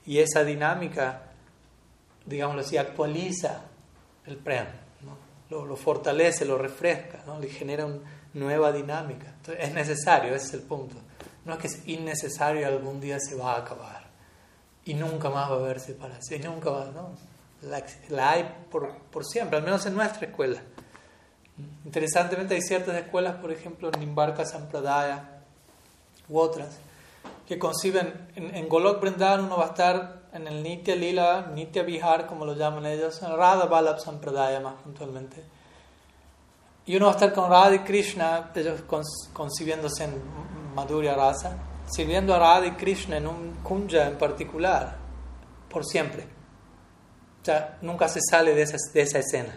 [0.05, 1.23] Y esa dinámica,
[2.27, 3.63] digámoslo así, actualiza
[4.27, 4.67] el prem
[5.51, 7.39] lo, fortalece, lo refresca, ¿no?
[7.39, 8.01] le genera una
[8.35, 9.27] nueva dinámica.
[9.29, 10.97] Entonces, es necesario, ese es el punto.
[11.45, 14.07] No es que es innecesario y algún día se va a acabar.
[14.85, 16.41] Y nunca más va a haber separación.
[16.41, 17.11] Y nunca va, ¿no?
[17.63, 20.61] La, la hay por, por, siempre, al menos en nuestra escuela.
[21.85, 25.41] Interesantemente hay ciertas escuelas, por ejemplo, Nimbarka Sampradaya
[26.29, 26.79] u otras,
[27.47, 31.83] que conciben, en, en Golok Brindavan uno va a estar en el Nitya Lila, Nitya
[31.83, 35.43] Vihar, como lo llaman ellos, en Radha Balab Sampradaya más puntualmente.
[36.85, 38.83] Y uno va a estar con Radha y Krishna, ellos
[39.33, 40.23] concibiéndose en
[40.75, 41.57] Madhurya Rasa,
[41.87, 44.97] sirviendo a Radha y Krishna en un kunja en particular,
[45.69, 46.25] por siempre.
[47.43, 49.57] O sea, nunca se sale de esa, de esa escena.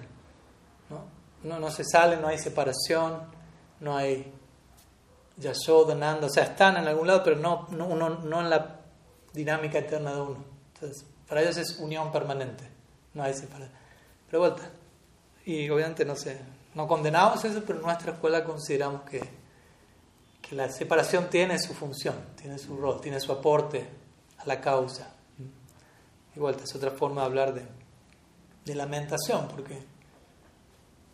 [0.90, 1.04] ¿no?
[1.44, 3.22] No, no se sale, no hay separación,
[3.80, 4.34] no hay
[5.38, 8.80] Yashoda, Nanda, o sea, están en algún lado, pero no, no, no en la
[9.34, 10.49] dinámica eterna de uno.
[11.28, 12.64] Para ellos es unión permanente,
[13.14, 13.78] no hay separación.
[14.30, 14.70] Pero vuelta.
[15.46, 16.40] Y obviamente no sé,
[16.76, 19.22] no condenamos eso, pero en nuestra escuela consideramos que,
[20.42, 23.88] que la separación tiene su función, tiene su rol, tiene su aporte
[24.38, 25.14] a la causa.
[26.36, 27.66] Y vuelta, es otra forma de hablar de,
[28.66, 29.80] de lamentación, porque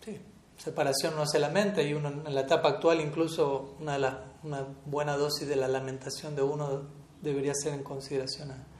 [0.04, 0.20] sí,
[0.58, 3.98] separación no se lamenta y uno en la etapa actual incluso una,
[4.44, 6.84] una buena dosis de la lamentación de uno
[7.22, 8.75] debería ser en consideración a,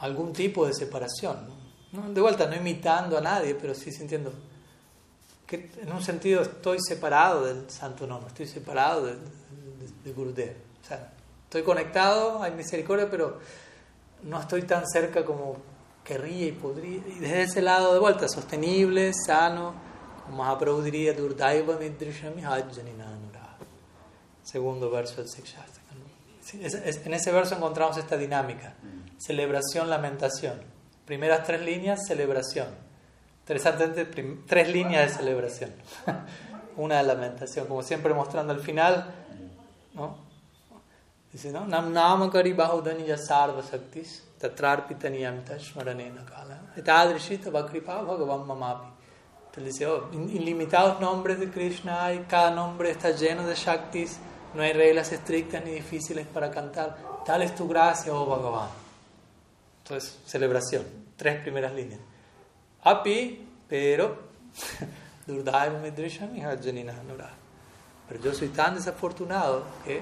[0.00, 1.60] algún tipo de separación.
[1.92, 4.32] De vuelta, no imitando a nadie, pero sí sintiendo
[5.46, 9.16] que en un sentido estoy separado del santo nombre, estoy separado de,
[10.04, 10.54] de, Gurudev.
[10.82, 11.12] O sea,
[11.44, 13.40] estoy conectado, hay misericordia, pero
[14.22, 15.56] no estoy tan cerca como
[16.04, 16.98] querría y podría.
[16.98, 19.74] Y desde ese lado de vuelta, sostenible, sano,
[20.30, 21.76] Mahaprabhu diría, Durdaiva
[24.44, 25.82] Segundo verso del Sikshastra.
[26.52, 28.74] En ese verso encontramos esta dinámica
[29.20, 30.60] celebración, lamentación.
[31.04, 32.68] Primeras tres líneas, celebración.
[33.40, 34.06] Interesantemente,
[34.46, 35.70] tres líneas de celebración.
[36.76, 39.12] Una de lamentación, como siempre mostrando al final,
[39.94, 40.16] ¿no?
[41.32, 41.66] Dice, ¿no?
[41.66, 46.72] Nam namakari bahudaniya sarva saktis tatrarpitaniyamita shmaranena kala.
[46.76, 48.88] Etadrishita vakripa bhagavam mamapi.
[49.46, 54.18] Entonces dice, oh, ilimitados nombres de Krishna hay, cada nombre está lleno de shaktis,
[54.54, 56.96] no hay reglas estrictas ni difíciles para cantar.
[57.24, 58.89] Tal es tu gracia, oh Bhagavan.
[59.90, 60.84] Entonces, celebración,
[61.16, 61.98] tres primeras líneas.
[62.84, 64.20] Api, pero,
[68.06, 70.00] pero yo soy tan desafortunado que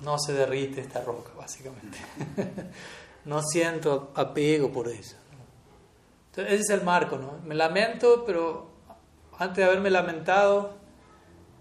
[0.00, 1.96] no se derrite esta roca, básicamente.
[3.24, 5.16] no siento apego por eso.
[6.26, 7.38] Entonces, ese es el marco, ¿no?
[7.46, 8.72] Me lamento, pero
[9.38, 10.74] antes de haberme lamentado,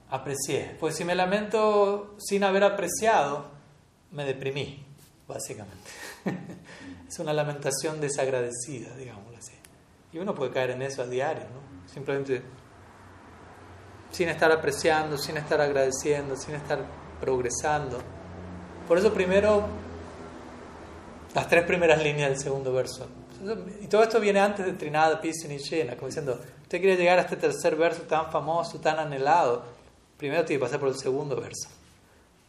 [0.09, 0.75] aprecié.
[0.81, 3.45] Pues si me lamento sin haber apreciado,
[4.11, 4.85] me deprimí,
[5.25, 6.08] básicamente
[7.07, 9.53] es una lamentación desagradecida, digámoslo así.
[10.11, 11.91] Y uno puede caer en eso a diario, ¿no?
[11.91, 12.41] Simplemente
[14.11, 16.79] sin estar apreciando, sin estar agradeciendo, sin estar
[17.19, 17.99] progresando.
[18.87, 19.67] Por eso primero
[21.33, 23.07] las tres primeras líneas del segundo verso.
[23.81, 27.19] Y todo esto viene antes de Trinada, Pisa y Llena, como diciendo, usted quiere llegar
[27.19, 29.63] a este tercer verso tan famoso, tan anhelado,
[30.17, 31.69] primero tiene que pasar por el segundo verso.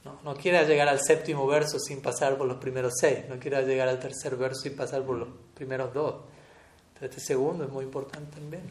[0.05, 3.61] No, no quiera llegar al séptimo verso sin pasar por los primeros seis, no quiera
[3.61, 6.15] llegar al tercer verso sin pasar por los primeros dos.
[7.01, 8.63] Este segundo es muy importante también.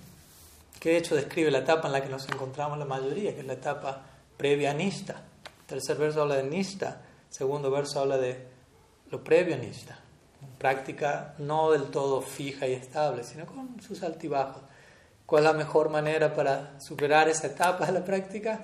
[0.80, 3.46] Que de hecho describe la etapa en la que nos encontramos la mayoría, que es
[3.46, 4.04] la etapa
[4.38, 5.24] previa a Nista.
[5.66, 8.48] tercer verso habla de Nista, segundo verso habla de
[9.10, 10.00] lo previo a Nista.
[10.58, 14.62] Práctica no del todo fija y estable, sino con sus altibajos.
[15.26, 18.62] ¿Cuál es la mejor manera para superar esa etapa de la práctica?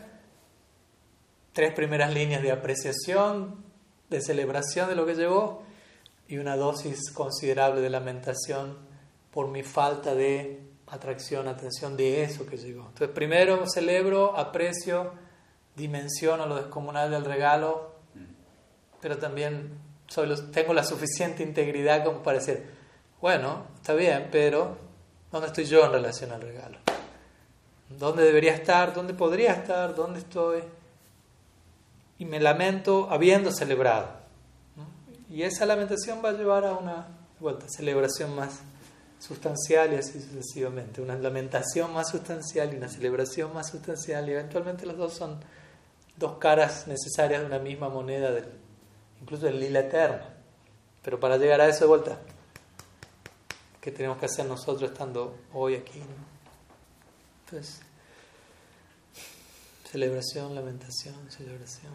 [1.56, 3.64] Tres primeras líneas de apreciación,
[4.10, 5.64] de celebración de lo que llegó
[6.28, 8.78] y una dosis considerable de lamentación
[9.32, 12.88] por mi falta de atracción, atención de eso que llegó.
[12.88, 15.14] Entonces, primero celebro, aprecio,
[15.78, 17.94] dimensiono lo descomunal del regalo,
[19.00, 22.66] pero también soy tengo la suficiente integridad como para decir,
[23.22, 24.76] bueno, está bien, pero
[25.32, 26.80] ¿dónde estoy yo en relación al regalo?
[27.88, 28.94] ¿Dónde debería estar?
[28.94, 29.96] ¿Dónde podría estar?
[29.96, 30.62] ¿Dónde estoy?
[32.18, 34.10] Y me lamento habiendo celebrado.
[35.30, 37.08] Y esa lamentación va a llevar a una
[37.40, 38.62] vuelta, celebración más
[39.20, 41.02] sustancial y así sucesivamente.
[41.02, 44.28] Una lamentación más sustancial y una celebración más sustancial.
[44.30, 45.40] Y eventualmente los dos son
[46.18, 48.46] dos caras necesarias de una misma moneda, del,
[49.22, 50.24] incluso del lila eterno.
[51.02, 52.20] Pero para llegar a eso de vuelta,
[53.82, 56.02] ¿qué tenemos que hacer nosotros estando hoy aquí?
[57.46, 57.82] Entonces,
[59.90, 61.94] celebración, lamentación, celebración,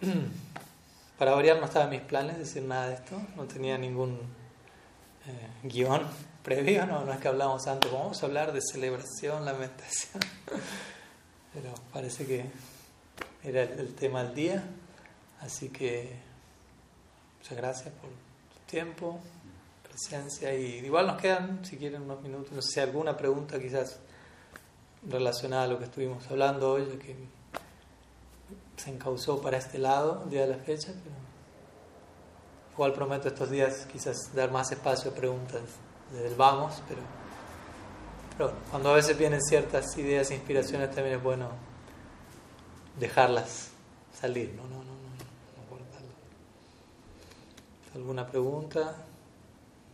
[1.18, 4.20] Para variar no estaba en mis planes decir nada de esto, no tenía ningún
[5.26, 6.02] eh, guion
[6.44, 10.22] previo, no, no es que hablábamos antes, vamos a hablar de celebración, lamentación
[11.52, 12.44] pero parece que
[13.42, 14.64] era el, tema del día.
[15.40, 16.16] Así que
[17.38, 19.18] muchas gracias por tu tiempo,
[19.82, 23.98] presencia y igual nos quedan, si quieren, unos minutos, no sé si alguna pregunta quizás
[25.06, 27.16] relacionada a lo que estuvimos hablando hoy, que
[28.76, 31.16] se encauzó para este lado, día de la fecha, pero
[32.72, 35.62] igual prometo estos días quizás dar más espacio a preguntas
[36.12, 41.48] desde el vamos, pero cuando a veces vienen ciertas ideas e inspiraciones también es bueno
[42.98, 43.70] dejarlas
[44.12, 44.62] salir, ¿no?
[44.62, 44.98] No, no, no,
[47.94, 48.94] ¿Alguna pregunta?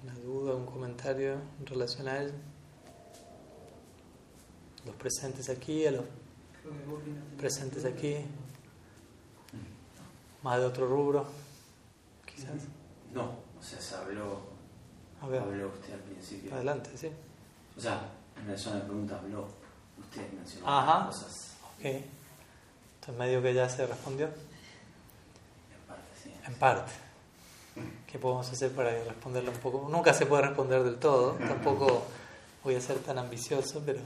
[0.02, 0.54] ¿Una duda?
[0.54, 2.34] ¿Un comentario en relación a ello?
[4.86, 6.04] Los presentes aquí, a los
[7.38, 8.16] presentes aquí.
[10.42, 11.26] Más de otro rubro,
[12.26, 12.50] quizás.
[13.12, 13.22] No,
[13.58, 14.40] o sea, se habló,
[15.22, 16.54] habló usted al principio.
[16.54, 17.08] Adelante, sí.
[17.76, 19.48] O sea, en la zona de preguntas habló,
[19.98, 21.06] usted mencionó Ajá.
[21.06, 21.54] cosas.
[21.78, 21.84] Ok.
[21.84, 24.26] Entonces medio que ya se respondió.
[24.26, 26.30] En parte, sí.
[26.46, 26.92] En parte.
[28.06, 29.88] ¿Qué podemos hacer para responderlo un poco?
[29.90, 32.04] Nunca se puede responder del todo, tampoco
[32.62, 34.00] voy a ser tan ambicioso, pero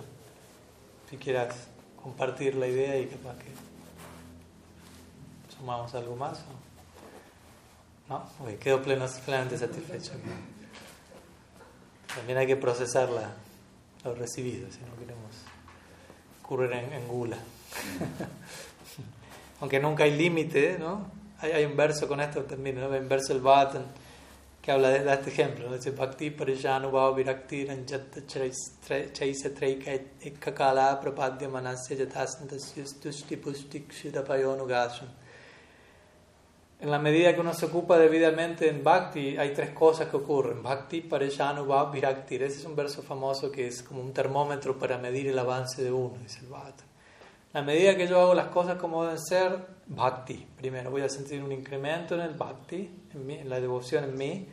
[1.08, 1.54] si quieras
[2.02, 3.50] compartir la idea y capaz que
[5.56, 6.40] sumamos algo más.
[8.08, 8.24] ¿No?
[8.58, 10.12] Quedo plenamente satisfecho.
[12.14, 13.32] También hay que procesarla
[14.04, 15.30] lo recibido, si no queremos
[16.42, 17.36] ocurrir en, gula.
[19.60, 21.06] Aunque nunca hay límite, ¿no?
[21.40, 22.94] Hay, hay, un verso con esto, termino, ¿no?
[22.94, 23.84] Hay un verso del Bhattan
[24.60, 31.48] que habla de, este ejemplo, dice Bhakti Parijanu Bhava Virakti Ranjat Chaisa Treika Ekakala Prapadya
[31.48, 35.08] Manasya Jatasnatasya Tushti Pushti Kshitapayonugasam
[36.80, 40.62] en la medida que uno se ocupa debidamente en Bhakti, hay tres cosas que ocurren.
[40.62, 42.36] Bhakti, Parejanubhav, Virakti.
[42.36, 45.90] Ese es un verso famoso que es como un termómetro para medir el avance de
[45.90, 46.84] uno, dice el Bhakti.
[47.52, 50.46] La medida que yo hago las cosas como deben ser, Bhakti.
[50.56, 54.46] Primero voy a sentir un incremento en el Bhakti, en, la devoción en mí.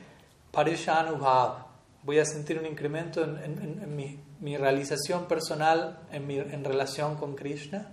[0.51, 1.65] Parejanubhav.
[2.03, 7.89] Voy a sentir un incremento en, mi, realización personal en, mi, en relación con Krishna.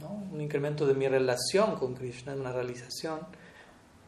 [0.00, 0.08] ¿no?
[0.32, 3.20] Un incremento de mi relación con Krishna, una realización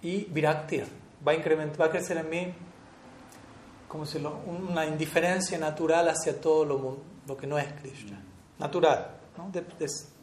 [0.02, 0.82] y virakti
[1.26, 2.54] va a incrementar, va a crecer en mí
[3.88, 8.20] como si una indiferencia natural hacia todo lo, lo que no es Krishna,
[8.58, 9.50] natural, ¿no?
[9.50, 9.64] de,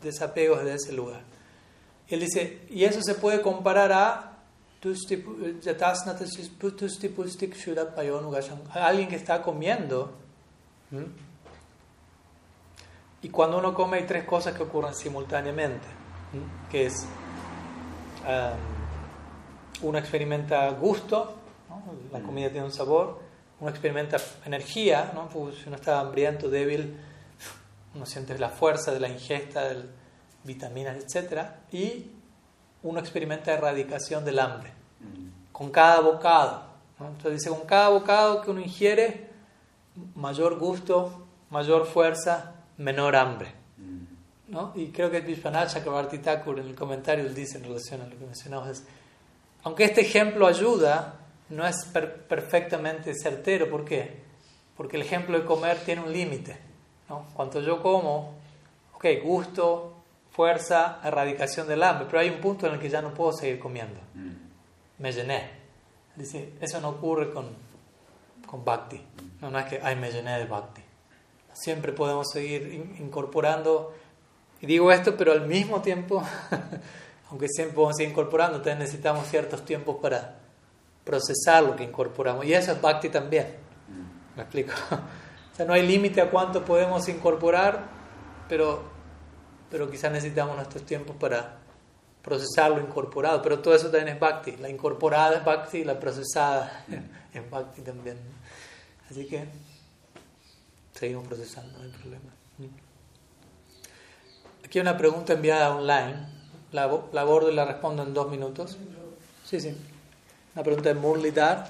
[0.01, 1.21] desapego desde ese lugar.
[2.11, 4.33] Y él dice, y eso se puede comparar a
[8.73, 10.11] alguien que está comiendo.
[13.21, 15.87] Y cuando uno come hay tres cosas que ocurren simultáneamente,
[16.69, 17.05] que es
[18.27, 21.33] um, uno experimenta gusto,
[22.11, 22.23] la mm.
[22.23, 23.21] comida tiene un sabor,
[23.61, 25.29] uno experimenta energía, ¿no?
[25.53, 26.93] si uno está hambriento, débil,
[27.95, 30.00] uno siente la fuerza de la ingesta del,
[30.43, 31.47] vitaminas, etc.
[31.71, 32.11] Y
[32.83, 35.51] uno experimenta erradicación del hambre mm.
[35.51, 36.71] con cada bocado.
[36.99, 39.29] Entonces dice, con cada bocado que uno ingiere,
[40.15, 43.53] mayor gusto, mayor fuerza, menor hambre.
[43.77, 44.51] Mm.
[44.51, 44.73] ¿no?
[44.75, 48.17] Y creo que Vishwanath Chakrabarti Thakur en el comentario él dice en relación a lo
[48.17, 48.83] que mencionamos, es,
[49.63, 51.15] aunque este ejemplo ayuda,
[51.49, 53.69] no es perfectamente certero.
[53.69, 54.21] ¿Por qué?
[54.75, 56.57] Porque el ejemplo de comer tiene un límite.
[57.09, 57.25] ¿no?
[57.33, 58.35] Cuanto yo como,
[58.95, 60.00] ok, gusto,
[60.31, 63.59] fuerza, erradicación del hambre, pero hay un punto en el que ya no puedo seguir
[63.59, 63.99] comiendo.
[64.13, 64.31] Mm.
[64.99, 65.49] Me llené.
[66.15, 67.49] Dice, eso no ocurre con,
[68.45, 69.01] con bhakti.
[69.41, 70.81] No, no es que, ay, me llené de bhakti.
[71.53, 73.93] Siempre podemos seguir incorporando,
[74.61, 76.23] y digo esto, pero al mismo tiempo,
[77.29, 80.37] aunque siempre podemos seguir incorporando, entonces necesitamos ciertos tiempos para
[81.03, 82.45] procesar lo que incorporamos.
[82.45, 83.47] Y eso es bhakti también.
[83.87, 84.37] Mm.
[84.37, 84.73] ¿Me explico?
[85.51, 87.83] O sea, no hay límite a cuánto podemos incorporar,
[88.47, 88.90] pero
[89.71, 91.57] pero quizás necesitamos nuestros tiempos para
[92.21, 96.85] procesar lo incorporado, pero todo eso también es bhakti, la incorporada es bhakti la procesada
[97.33, 98.17] es bhakti también.
[99.09, 99.45] Así que
[100.93, 102.29] seguimos procesando, no hay problema.
[104.63, 106.27] Aquí hay una pregunta enviada online,
[106.71, 108.77] la, la abordo y la respondo en dos minutos.
[109.45, 109.75] Sí, sí.
[110.53, 111.67] Una pregunta de Murlidhar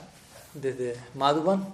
[0.54, 1.66] desde Madhuban.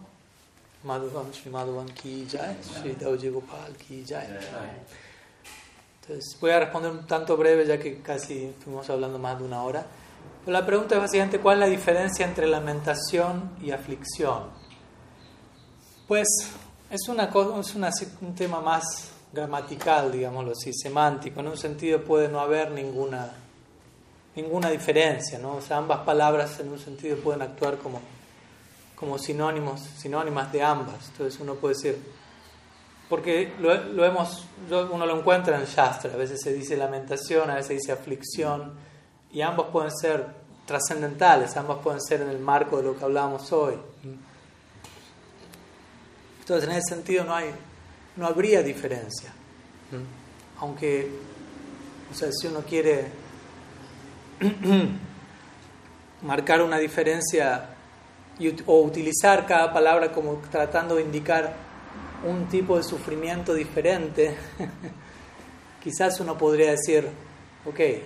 [0.83, 4.27] Madhuban, Sri Madhuban ki jai, Sri Dauji Gopal ki jai
[6.39, 9.85] voy a responder un tanto breve ya que casi estuvimos hablando más de una hora.
[10.45, 14.43] Pero la pregunta es básicamente cuál es la diferencia entre lamentación y aflicción.
[16.07, 16.27] Pues
[16.89, 21.41] es, una, es un tema más gramatical, digámoslo así, semántico.
[21.41, 23.33] En un sentido puede no haber ninguna,
[24.35, 25.55] ninguna diferencia, ¿no?
[25.55, 27.99] O sea, ambas palabras en un sentido pueden actuar como,
[28.95, 31.09] como sinónimos, sinónimas de ambas.
[31.09, 31.99] Entonces uno puede decir
[33.09, 37.67] porque lo, hemos, uno lo encuentra en Shastra, a veces se dice lamentación, a veces
[37.67, 38.73] se dice aflicción,
[39.31, 40.25] y ambos pueden ser
[40.65, 43.75] trascendentales, ambos pueden ser en el marco de lo que hablábamos hoy.
[46.39, 47.51] Entonces, en ese sentido no, hay,
[48.17, 49.31] no habría diferencia.
[50.59, 51.09] Aunque,
[52.11, 53.09] o sea, si uno quiere
[56.21, 57.69] marcar una diferencia
[58.65, 61.66] o utilizar cada palabra como tratando de indicar
[62.25, 64.35] un tipo de sufrimiento diferente,
[65.83, 67.07] quizás uno podría decir,
[67.65, 68.03] ok, eh,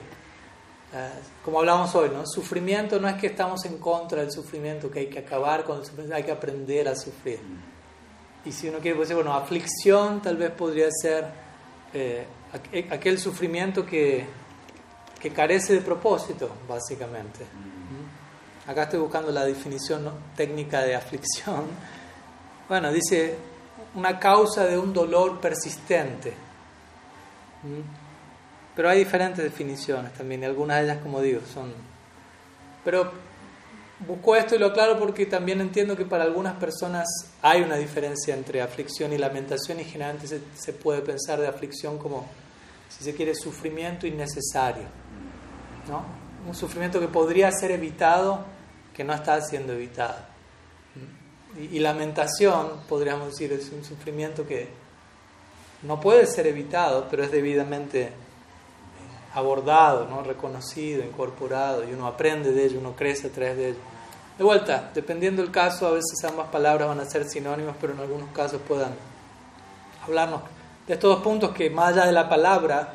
[1.44, 2.26] como hablamos hoy, ¿no?
[2.26, 5.86] Sufrimiento no es que estamos en contra del sufrimiento, que hay que acabar con el
[5.86, 7.40] sufrimiento, hay que aprender a sufrir.
[8.44, 11.26] Y si uno quiere decir, bueno, aflicción tal vez podría ser
[11.94, 12.26] eh,
[12.90, 14.26] aquel sufrimiento que,
[15.20, 17.46] que, carece de propósito, básicamente.
[17.46, 18.70] ¿Mm?
[18.70, 21.66] Acá estoy buscando la definición técnica de aflicción.
[22.68, 23.36] Bueno, dice
[23.96, 26.32] una causa de un dolor persistente.
[27.64, 27.82] ¿Mm?
[28.76, 31.74] Pero hay diferentes definiciones también, y algunas de ellas, como digo, son...
[32.84, 33.12] Pero
[34.08, 37.08] busco esto y lo aclaro porque también entiendo que para algunas personas
[37.42, 42.00] hay una diferencia entre aflicción y lamentación y generalmente se, se puede pensar de aflicción
[42.00, 42.26] como,
[42.90, 44.86] si se quiere, sufrimiento innecesario.
[45.88, 46.04] ¿no?
[46.48, 48.46] Un sufrimiento que podría ser evitado,
[48.94, 50.32] que no está siendo evitado.
[51.58, 54.70] Y, lamentación, podríamos decir, es un sufrimiento que
[55.84, 58.12] no puede ser evitado, pero es debidamente
[59.34, 60.24] abordado, ¿no?
[60.24, 63.80] reconocido, incorporado, y uno aprende de ello, uno crece a través de ello.
[64.38, 68.00] De vuelta, dependiendo del caso, a veces ambas palabras van a ser sinónimas, pero en
[68.00, 68.94] algunos casos puedan
[70.04, 70.42] hablarnos
[70.88, 72.94] de estos dos puntos que más allá de la palabra,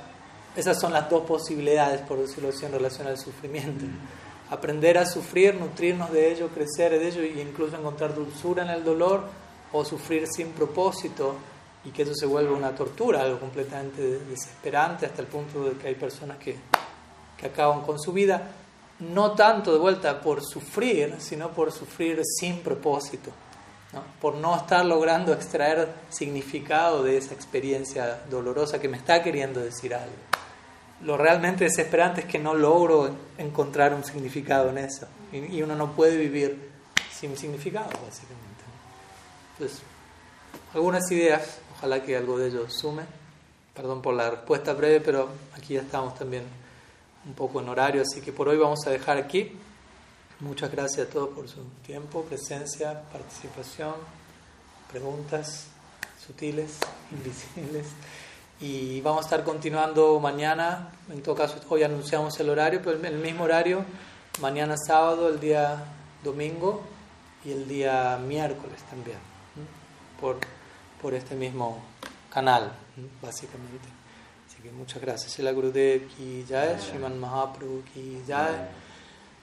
[0.56, 3.84] esas son las dos posibilidades, por decirlo así, en relación al sufrimiento
[4.50, 8.84] aprender a sufrir, nutrirnos de ello, crecer de ello e incluso encontrar dulzura en el
[8.84, 9.24] dolor
[9.72, 11.34] o sufrir sin propósito
[11.84, 15.88] y que eso se vuelva una tortura, algo completamente desesperante hasta el punto de que
[15.88, 16.56] hay personas que,
[17.36, 18.50] que acaban con su vida,
[19.00, 23.30] no tanto de vuelta por sufrir, sino por sufrir sin propósito,
[24.20, 29.94] por no estar logrando extraer significado de esa experiencia dolorosa que me está queriendo decir
[29.94, 30.35] algo
[31.02, 35.06] lo realmente desesperante es que no logro encontrar un significado en eso.
[35.32, 36.70] Y, uno no puede vivir
[37.12, 38.64] sin significado, básicamente.
[39.52, 39.82] Entonces,
[40.72, 43.02] algunas ideas, ojalá que algo de ello sume.
[43.74, 46.44] Perdón por la respuesta breve, pero aquí ya estamos también
[47.26, 49.52] un poco en horario, así que por hoy vamos a dejar aquí.
[50.40, 53.94] Muchas gracias a todos por su tiempo, presencia, participación,
[54.90, 55.66] preguntas
[56.26, 56.78] sutiles,
[57.10, 57.86] invisibles.
[58.58, 63.18] Y vamos a estar continuando mañana, en todo caso hoy anunciamos el horario, pero el
[63.18, 63.84] mismo horario,
[64.40, 65.84] mañana sábado, el día
[66.24, 66.80] domingo
[67.44, 69.18] y el día miércoles también,
[70.18, 70.38] por,
[71.02, 71.82] por este mismo
[72.32, 72.72] canal,
[73.20, 73.88] básicamente.
[74.48, 75.38] Así que muchas gracias.
[75.40, 78.54] la Gurudev ki jai, Sriman Mahaprabhu ki jai,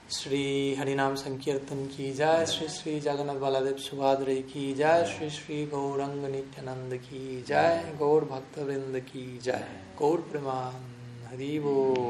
[0.06, 6.20] Sri Harinam Sankirtan ki jai, Sri Sri Jagannath Baladev Subhadra ki jai, Sri Sri Gaurang
[6.30, 9.64] Nityananda ki jai, Gaur Bhakta Vrinda ki jai,
[9.96, 10.74] Gaur Preman
[11.30, 11.96] Haribo.